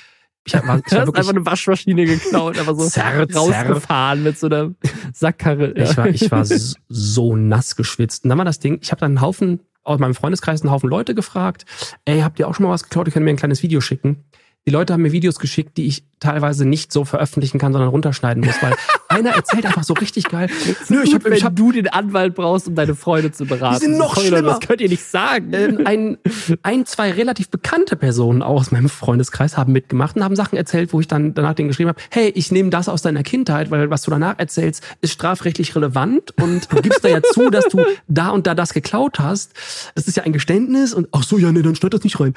[0.46, 4.24] ich habe ich hab einfach eine Waschmaschine geklaut, aber so zerr, rausgefahren zerr.
[4.24, 4.74] mit so einer
[5.12, 5.74] Sackkarre.
[5.76, 5.84] Ja.
[5.84, 6.44] Ich war, ich war
[6.88, 8.24] so nass geschwitzt.
[8.24, 10.88] Und dann war das Ding, ich habe dann einen Haufen, aus meinem Freundeskreis einen Haufen
[10.88, 11.66] Leute gefragt,
[12.06, 13.06] ey, habt ihr auch schon mal was geklaut?
[13.06, 14.24] Ihr könnt mir ein kleines Video schicken
[14.66, 18.42] die Leute haben mir Videos geschickt, die ich teilweise nicht so veröffentlichen kann, sondern runterschneiden
[18.42, 18.74] muss, weil
[19.08, 20.48] einer erzählt einfach so richtig geil.
[20.88, 23.80] Nö, ich hab, wenn ich hab, du den Anwalt brauchst, um deine Freunde zu beraten.
[23.80, 24.48] Die sind noch Sorry, schlimmer.
[24.48, 25.52] Das könnt ihr nicht sagen.
[25.52, 26.18] Ähm, ein,
[26.62, 30.94] ein, zwei relativ bekannte Personen auch aus meinem Freundeskreis haben mitgemacht und haben Sachen erzählt,
[30.94, 33.90] wo ich dann danach denen geschrieben habe, hey, ich nehme das aus deiner Kindheit, weil
[33.90, 37.84] was du danach erzählst, ist strafrechtlich relevant und du gibst da ja zu, dass du
[38.08, 39.52] da und da das geklaut hast.
[39.94, 42.32] Das ist ja ein Geständnis und ach so, ja, nee, dann schneid das nicht rein.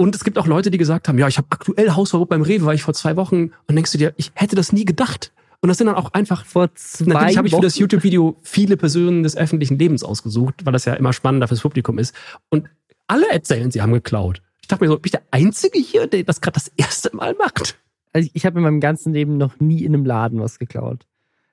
[0.00, 2.64] Und es gibt auch Leute, die gesagt haben, ja, ich habe aktuell Hausverbot beim Rewe,
[2.64, 3.50] war ich vor zwei Wochen.
[3.66, 5.32] Und denkst du dir, ich hätte das nie gedacht.
[5.60, 8.76] Und das sind dann auch einfach vor zwei Natürlich habe ich für das YouTube-Video viele
[8.76, 12.14] Personen des öffentlichen Lebens ausgesucht, weil das ja immer spannender fürs Publikum ist.
[12.48, 12.70] Und
[13.08, 14.40] alle erzählen, sie haben geklaut.
[14.62, 17.34] Ich dachte mir so, bin ich der Einzige hier, der das gerade das erste Mal
[17.34, 17.76] macht?
[18.12, 21.06] Also ich habe in meinem ganzen Leben noch nie in einem Laden was geklaut.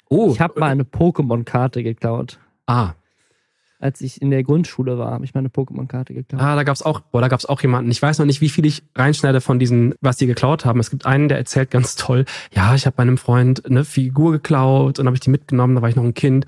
[0.08, 0.30] Oh.
[0.32, 2.38] Ich habe mal eine Pokémon-Karte geklaut.
[2.68, 2.93] Ah
[3.80, 6.41] als ich in der Grundschule war, habe ich meine Pokémon-Karte geklaut.
[6.41, 7.91] Ah, da gab's auch, boah, da gab's auch jemanden.
[7.91, 10.80] Ich weiß noch nicht, wie viel ich reinschneide von diesen, was die geklaut haben.
[10.80, 14.32] Es gibt einen, der erzählt ganz toll, ja, ich habe bei einem Freund eine Figur
[14.32, 16.45] geklaut und habe ich die mitgenommen, da war ich noch ein Kind.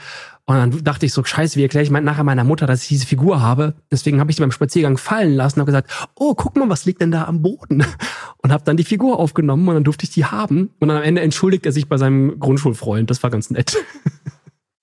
[0.49, 3.05] Und dann dachte ich so, scheiße, wie erkläre ich nachher meiner Mutter, dass ich diese
[3.05, 3.73] Figur habe?
[3.91, 6.85] Deswegen habe ich die beim Spaziergang fallen lassen und habe gesagt, oh, guck mal, was
[6.85, 7.83] liegt denn da am Boden?
[8.43, 10.69] Und habe dann die Figur aufgenommen und dann durfte ich die haben.
[10.79, 13.09] Und dann am Ende entschuldigt er sich bei seinem Grundschulfreund.
[13.09, 13.75] Das war ganz nett.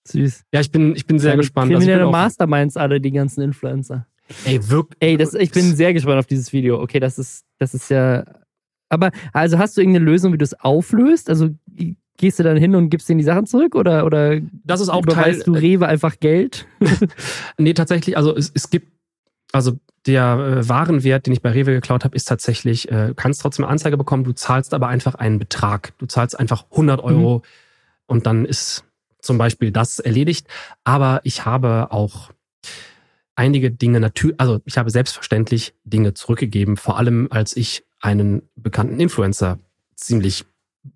[0.06, 0.44] Süß.
[0.52, 1.70] Ja, ich bin, ich bin sehr ja, gespannt.
[1.70, 4.06] Kriminelle also Masterminds alle, die ganzen Influencer.
[4.44, 4.96] Ey, wirklich.
[5.00, 6.80] Ey, das, ich bin sehr gespannt auf dieses Video.
[6.80, 8.24] Okay, das ist, das ist ja
[8.88, 11.28] Aber also hast du irgendeine Lösung, wie du es auflöst?
[11.28, 11.50] Also
[12.16, 15.02] gehst du dann hin und gibst denen die Sachen zurück oder oder Das ist auch
[15.02, 15.54] überweist Teil.
[15.54, 16.66] du Rewe einfach Geld?
[17.58, 18.92] Nee, tatsächlich, also es, es gibt,
[19.52, 23.64] also der äh, Warenwert, den ich bei Rewe geklaut habe, ist tatsächlich, äh, kannst trotzdem
[23.64, 25.92] eine Anzeige bekommen, du zahlst aber einfach einen Betrag.
[25.98, 27.42] Du zahlst einfach 100 Euro
[28.06, 28.84] und dann ist
[29.24, 30.46] zum Beispiel das erledigt.
[30.84, 32.30] Aber ich habe auch
[33.34, 39.00] einige Dinge natürlich, also ich habe selbstverständlich Dinge zurückgegeben, vor allem als ich einen bekannten
[39.00, 39.58] Influencer
[39.96, 40.44] ziemlich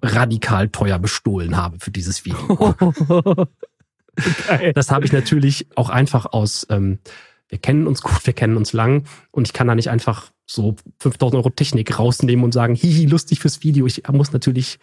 [0.02, 2.74] radikal teuer bestohlen habe für dieses Video.
[4.74, 6.98] Das habe ich natürlich auch einfach aus, ähm,
[7.48, 10.74] wir kennen uns gut, wir kennen uns lang und ich kann da nicht einfach so
[10.98, 13.86] 5000 Euro Technik rausnehmen und sagen, hihi, lustig fürs Video.
[13.86, 14.80] Ich muss natürlich,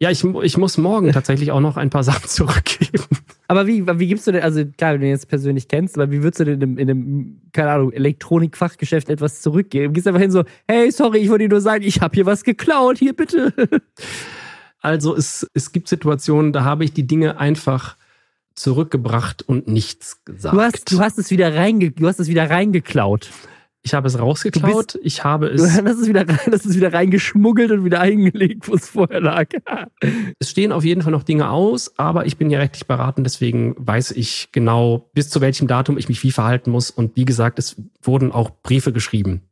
[0.00, 3.04] ja, ich, ich muss morgen tatsächlich auch noch ein paar Sachen zurückgeben.
[3.48, 6.10] Aber wie, wie gibst du denn, also klar, wenn du ihn jetzt persönlich kennst, aber
[6.10, 9.92] wie würdest du denn in einem, in einem keine Ahnung, Elektronikfachgeschäft etwas zurückgeben?
[9.92, 12.44] Gehst einfach hin so, hey, sorry, ich wollte dir nur sagen, ich habe hier was
[12.44, 13.52] geklaut, hier bitte.
[14.82, 17.98] Also es, es gibt Situationen, da habe ich die Dinge einfach
[18.54, 20.54] zurückgebracht und nichts gesagt.
[20.54, 23.30] Du hast, du hast es wieder reinge, du hast es wieder reingeklaut.
[23.82, 27.84] Ich habe es rausgeklaut, ich habe es hast es wieder, hast es wieder reingeschmuggelt und
[27.84, 29.48] wieder eingelegt, wo es vorher lag.
[30.38, 33.74] Es stehen auf jeden Fall noch Dinge aus, aber ich bin ja rechtlich beraten, deswegen
[33.78, 36.90] weiß ich genau, bis zu welchem Datum ich mich wie verhalten muss.
[36.90, 39.42] Und wie gesagt, es wurden auch Briefe geschrieben.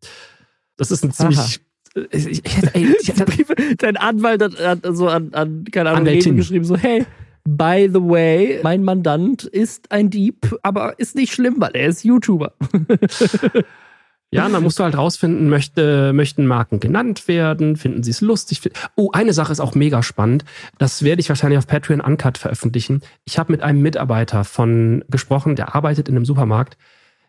[0.76, 1.38] Das ist ein ziemlich.
[1.38, 2.04] Aha.
[2.10, 2.42] Ich, ich,
[2.74, 6.36] ey, ich Briefe, dein Anwalt hat, hat so an, an keine Ahnung, Anwältin.
[6.36, 7.06] Geschrieben, so, hey,
[7.44, 12.04] by the way, mein Mandant ist ein Dieb, aber ist nicht schlimm, weil er ist
[12.04, 12.52] YouTuber.
[14.30, 18.20] ja, und dann musst du halt rausfinden, möchte, möchten Marken genannt werden, finden sie es
[18.20, 18.60] lustig.
[18.94, 20.44] Oh, eine Sache ist auch mega spannend.
[20.76, 23.00] Das werde ich wahrscheinlich auf Patreon Uncut veröffentlichen.
[23.24, 26.76] Ich habe mit einem Mitarbeiter von gesprochen, der arbeitet in einem Supermarkt.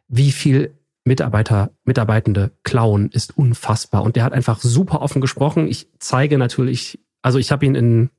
[0.09, 0.73] Wie viel
[1.05, 4.03] Mitarbeiter, Mitarbeitende klauen, ist unfassbar.
[4.03, 5.69] Und der hat einfach super offen gesprochen.
[5.69, 8.09] Ich zeige natürlich, also ich habe ihn in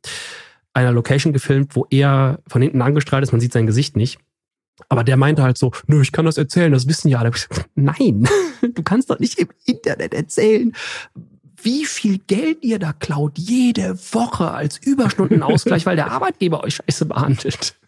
[0.72, 4.20] einer Location gefilmt, wo er von hinten angestrahlt ist, man sieht sein Gesicht nicht.
[4.88, 7.30] Aber der meinte halt so, nö, ich kann das erzählen, das wissen ja alle.
[7.74, 8.28] Nein,
[8.74, 10.72] du kannst doch nicht im Internet erzählen,
[11.62, 17.06] wie viel Geld ihr da klaut, jede Woche als Überstundenausgleich, weil der Arbeitgeber euch scheiße
[17.06, 17.78] behandelt.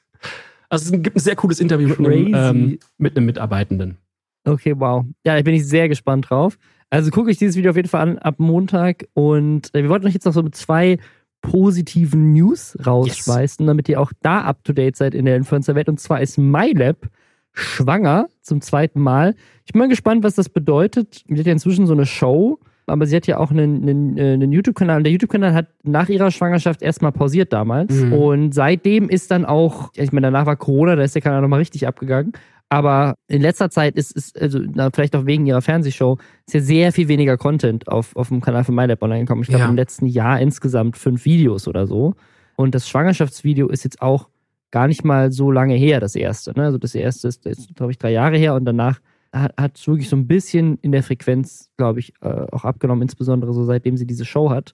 [0.69, 3.99] Also es gibt ein sehr cooles Interview mit einem, ähm, mit einem Mitarbeitenden.
[4.45, 5.05] Okay, wow.
[5.25, 6.59] Ja, da bin ich sehr gespannt drauf.
[6.91, 10.07] Also gucke ich dieses Video auf jeden Fall an ab Montag und äh, wir wollten
[10.07, 10.99] euch jetzt noch so mit zwei
[11.43, 15.89] positiven News rausschmeißen, damit ihr auch da up to date seid in der Influencer-Welt.
[15.89, 17.09] Und zwar ist MyLab
[17.53, 19.35] schwanger zum zweiten Mal.
[19.67, 21.25] Ich bin mal gespannt, was das bedeutet.
[21.29, 24.33] Sie hat ja inzwischen so eine Show, aber sie hat ja auch einen, einen, äh,
[24.33, 24.99] einen YouTube-Kanal.
[24.99, 27.93] Und der YouTube-Kanal hat nach ihrer Schwangerschaft erstmal pausiert damals.
[27.95, 28.13] Mhm.
[28.13, 31.59] Und seitdem ist dann auch, ich meine, danach war Corona, da ist der Kanal nochmal
[31.59, 32.33] richtig abgegangen.
[32.73, 36.17] Aber in letzter Zeit ist es, also na, vielleicht auch wegen ihrer Fernsehshow,
[36.47, 39.43] ist ja sehr viel weniger Content auf, auf dem Kanal von MyLab online gekommen.
[39.43, 39.69] Ich glaube, Ja.
[39.69, 42.15] im letzten Jahr insgesamt fünf Videos oder so.
[42.57, 44.31] Und das Schwangerschaftsvideo ist jetzt auch
[44.71, 46.53] gar nicht mal so lange her, das erste.
[46.57, 46.65] Ne?
[46.65, 49.01] Also das erste ist, ist glaube ich, drei Jahre her und danach
[49.35, 53.53] hat es wirklich so ein bisschen in der Frequenz, glaube ich, äh, auch abgenommen, insbesondere
[53.53, 54.73] so seitdem sie diese Show hat.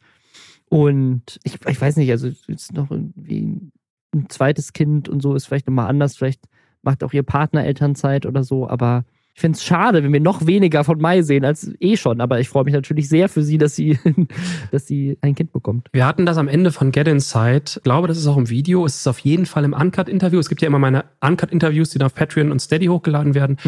[0.69, 3.71] Und ich, ich weiß nicht, also jetzt noch irgendwie
[4.15, 6.17] ein zweites Kind und so ist vielleicht nochmal anders.
[6.17, 6.43] Vielleicht
[6.83, 9.05] macht auch ihr Partner Elternzeit oder so, aber
[9.39, 12.21] ich finde es schade, wenn wir noch weniger von Mai sehen als eh schon.
[12.21, 13.97] Aber ich freue mich natürlich sehr für sie, dass sie,
[14.73, 15.87] dass sie ein Kind bekommt.
[15.93, 17.63] Wir hatten das am Ende von Get Inside.
[17.77, 18.85] Ich glaube, das ist auch im Video.
[18.85, 20.41] Es ist auf jeden Fall im Uncut-Interview.
[20.41, 23.59] Es gibt ja immer meine Uncut-Interviews, die dann auf Patreon und Steady hochgeladen werden.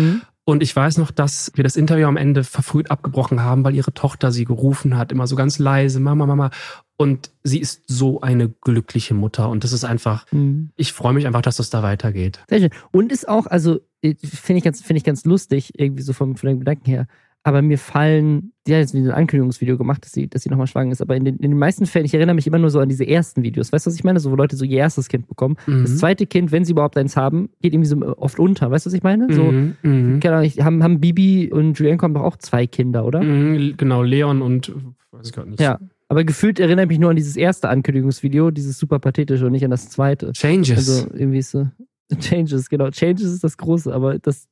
[0.51, 3.95] Und ich weiß noch, dass wir das Interview am Ende verfrüht abgebrochen haben, weil ihre
[3.95, 6.51] Tochter sie gerufen hat, immer so ganz leise, Mama, Mama.
[6.97, 9.49] Und sie ist so eine glückliche Mutter.
[9.49, 10.71] Und das ist einfach, Mhm.
[10.75, 12.41] ich freue mich einfach, dass das da weitergeht.
[12.49, 12.71] Sehr schön.
[12.91, 16.35] Und ist auch, also äh, finde ich, ganz, finde ich ganz lustig, irgendwie so vom,
[16.35, 17.07] von den Gedanken her.
[17.43, 20.93] Aber mir fallen, die hat jetzt ein Ankündigungsvideo gemacht, dass sie, dass sie nochmal schwanger
[20.93, 21.01] ist.
[21.01, 23.07] Aber in den, in den meisten Fällen, ich erinnere mich immer nur so an diese
[23.07, 23.73] ersten Videos.
[23.73, 24.21] Weißt du, was ich meine?
[24.21, 25.57] So, wo Leute so ihr erstes Kind bekommen.
[25.67, 25.83] Mhm.
[25.83, 28.71] Das zweite Kind, wenn sie überhaupt eins haben, geht irgendwie so oft unter.
[28.71, 29.33] Weißt du, was ich meine?
[29.33, 29.77] So, Mhm.
[29.83, 30.21] Mhm.
[30.21, 33.23] keine Ahnung, ich- haben, haben Bibi und Julianne kommen doch auch zwei Kinder, oder?
[33.23, 33.75] Mhm.
[33.79, 34.75] Genau, Leon und,
[35.13, 35.61] weiß ich gerade nicht.
[35.61, 35.79] Ja.
[36.09, 39.65] Aber gefühlt erinnere ich mich nur an dieses erste Ankündigungsvideo, dieses super pathetische und nicht
[39.65, 40.33] an das zweite.
[40.33, 40.77] Changes.
[40.91, 41.69] Also irgendwie ist so.
[42.21, 42.91] Changes, genau.
[42.91, 44.49] Changes ist das Große, aber das,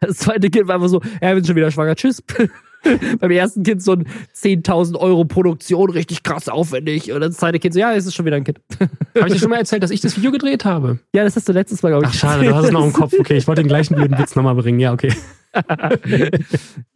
[0.00, 2.22] das zweite Kind war einfach so, ja, wir sind schon wieder schwanger, tschüss.
[3.20, 7.12] Beim ersten Kind so ein 10.000 Euro Produktion, richtig krass aufwendig.
[7.12, 8.60] Und das zweite Kind so, ja, es ist schon wieder ein Kind.
[8.80, 10.98] Habe ich dir schon mal erzählt, dass ich das Video gedreht habe?
[11.14, 12.10] Ja, das hast du letztes Mal, glaube ich.
[12.10, 13.12] Ach, schade, du hast es noch im Kopf.
[13.16, 14.80] Okay, ich wollte den gleichen blöden Witz nochmal bringen.
[14.80, 15.12] Ja, okay.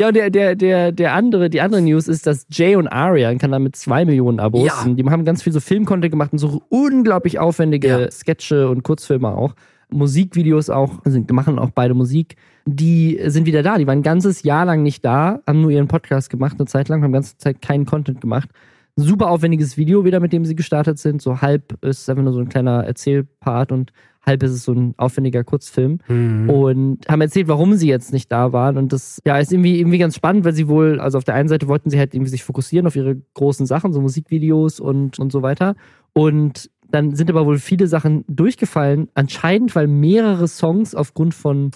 [0.01, 3.29] Ja, und der, der, der, der andere, die andere News ist, dass Jay und Aria,
[3.29, 4.85] ein Kanal mit zwei Millionen Abos, Ja.
[4.93, 8.11] die haben ganz viel so Filmcontent gemacht und so unglaublich aufwendige Ja.
[8.11, 9.55] Sketche und Kurzfilme auch.
[9.91, 12.37] Musikvideos auch, also machen auch beide Musik.
[12.67, 13.79] Die sind wieder da.
[13.79, 16.89] Die waren ein ganzes Jahr lang nicht da, haben nur ihren Podcast gemacht, eine Zeit
[16.89, 18.51] lang, haben die ganze Zeit keinen Content gemacht.
[18.97, 21.23] super aufwendiges Video wieder, mit dem sie gestartet sind.
[21.23, 23.93] So halb ist es einfach nur so ein kleiner Erzählpart und
[24.27, 26.01] halb ist es so ein aufwendiger Kurzfilm.
[26.09, 26.51] Mhm.
[26.51, 28.77] Und haben erzählt, warum sie jetzt nicht da waren.
[28.77, 31.49] Und das ja, ist irgendwie, irgendwie ganz spannend, weil sie wohl, also auf der einen
[31.49, 35.31] Seite wollten sie halt irgendwie sich fokussieren auf ihre großen Sachen, so Musikvideos und, und
[35.31, 35.77] so weiter.
[36.13, 41.71] Und dann sind aber wohl viele Sachen durchgefallen, anscheinend, weil mehrere Songs aufgrund von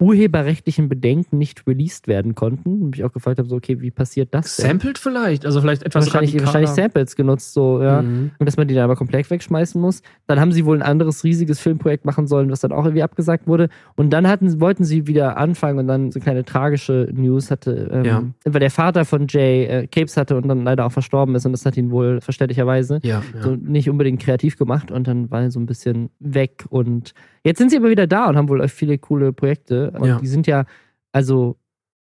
[0.00, 2.82] urheberrechtlichen Bedenken nicht released werden konnten.
[2.82, 4.66] Und mich auch gefragt habe, so, okay, wie passiert das denn?
[4.66, 6.46] Sampled vielleicht, also vielleicht etwas wahrscheinlich, radikaler.
[6.46, 8.02] wahrscheinlich Samples genutzt, so, ja.
[8.02, 8.32] Mhm.
[8.38, 10.02] Und dass man die dann aber komplett wegschmeißen muss.
[10.26, 13.46] Dann haben sie wohl ein anderes riesiges Filmprojekt machen sollen, was dann auch irgendwie abgesagt
[13.46, 13.68] wurde.
[13.94, 17.88] Und dann hatten, wollten sie wieder anfangen und dann so eine kleine tragische News hatte,
[17.92, 18.22] ähm, Ja.
[18.44, 21.52] weil der Vater von Jay äh, Krebs hatte und dann leider auch verstorben ist und
[21.52, 23.42] das hat ihn wohl verständlicherweise Ja, ja.
[23.42, 26.64] so nicht unbedingt kreativ gemacht und dann war er so ein bisschen weg.
[26.68, 27.14] Und
[27.44, 29.83] jetzt sind sie aber wieder da und haben wohl viele coole Projekte.
[29.90, 30.18] Und Ja.
[30.18, 30.64] die sind ja,
[31.12, 31.56] also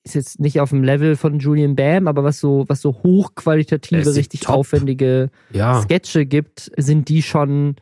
[0.05, 4.15] ist jetzt nicht auf dem Level von Julian Bam, aber was so, was so hochqualitative,
[4.15, 4.55] richtig top.
[4.55, 5.82] aufwendige ja.
[5.82, 7.76] Sketche gibt, sind die schon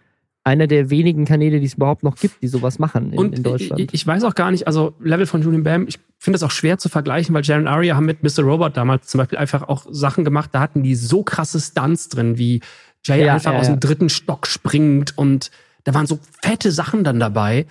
[0.43, 3.43] einer der wenigen Kanäle, die es überhaupt noch gibt, die sowas machen in, Und in
[3.43, 3.79] Deutschland.
[3.79, 6.51] Ich, ich weiß auch gar nicht, also Level von Julian Bam, ich finde das auch
[6.51, 8.43] schwer zu vergleichen, weil Jaron Aria haben mit Mr.
[8.43, 12.37] Robot damals zum Beispiel einfach auch Sachen gemacht, da hatten die so krasse Stunts drin,
[12.39, 12.61] wie
[13.05, 15.51] Jay Ja, einfach ja, aus dem dritten Stock springt und
[15.83, 17.65] da waren so fette Sachen dann dabei.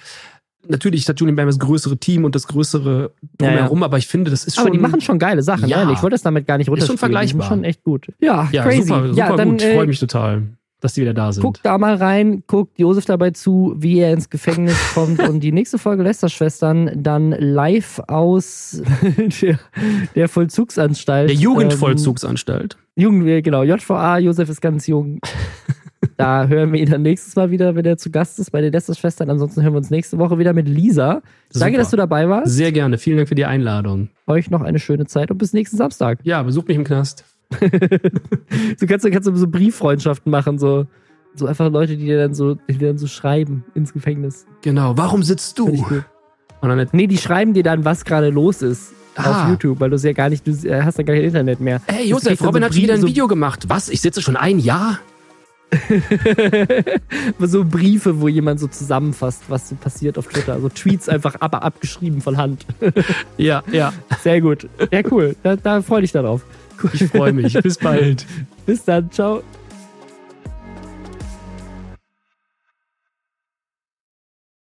[0.68, 4.44] Natürlich hat Julian Bam das größere Team und das größere drumherum, aber ich finde, das
[4.44, 4.72] ist aber schon.
[4.72, 5.84] die machen schon geile Sachen, Ja.
[5.84, 5.92] ne?
[5.92, 7.48] Ich wollte das damit gar nicht Ist schon vergleichbar.
[7.48, 8.08] schon echt gut.
[8.20, 8.82] Ja, ja, crazy.
[8.82, 9.62] super, super ja, dann, gut.
[9.62, 10.42] Ich äh, freue mich total,
[10.80, 11.42] dass die wieder da sind.
[11.42, 15.52] Guckt da mal rein, guckt Josef dabei zu, wie er ins Gefängnis kommt und die
[15.52, 18.82] nächste Folge Lästerschwestern dann live aus
[19.42, 19.58] der,
[20.14, 21.30] der Vollzugsanstalt.
[21.30, 22.76] Der Jugendvollzugsanstalt.
[22.96, 25.20] Ähm, Jugend, genau, JVA, Josef ist ganz jung.
[26.16, 28.72] Da hören wir ihn dann nächstes Mal wieder, wenn er zu Gast ist bei den
[28.72, 29.28] Lästerschwestern.
[29.28, 31.14] Ansonsten hören wir uns nächste Woche wieder mit Lisa.
[31.14, 31.22] Danke,
[31.53, 31.70] Super.
[31.76, 32.53] dass du dabei warst.
[32.53, 32.96] Sehr gerne.
[32.98, 34.09] Vielen Dank für die Einladung.
[34.26, 36.18] Euch noch eine schöne Zeit und bis nächsten Samstag.
[36.22, 37.24] Ja, besuch mich im Knast.
[38.80, 40.86] Du kannst, du kannst so Brieffreundschaften machen, so,
[41.34, 44.46] so einfach Leute, die dir dann so, die dir dann so schreiben ins Gefängnis.
[44.62, 44.96] Genau.
[44.96, 45.66] Warum sitzt du?
[46.61, 49.42] Und dann Nee, die schreiben dir dann, was gerade los ist Ah.
[49.44, 51.80] auf YouTube, weil du ja gar nicht, du hast ja gar kein Internet mehr.
[51.86, 53.64] Hey Josef, dann Robin so hat wieder ein Video gemacht.
[53.68, 53.88] Was?
[53.88, 55.01] Ich sitze schon ein Jahr?
[57.40, 60.54] So, Briefe, wo jemand so zusammenfasst, was so passiert auf Twitter.
[60.54, 62.66] Also Tweets einfach aber abgeschrieben von Hand.
[63.36, 63.92] Ja, ja.
[64.22, 64.68] Sehr gut.
[64.90, 65.34] Ja, cool.
[65.42, 66.42] Da, da freue ich darauf.
[66.92, 67.54] Ich freue mich.
[67.54, 68.26] Bis bald.
[68.66, 69.10] Bis dann.
[69.10, 69.42] Ciao.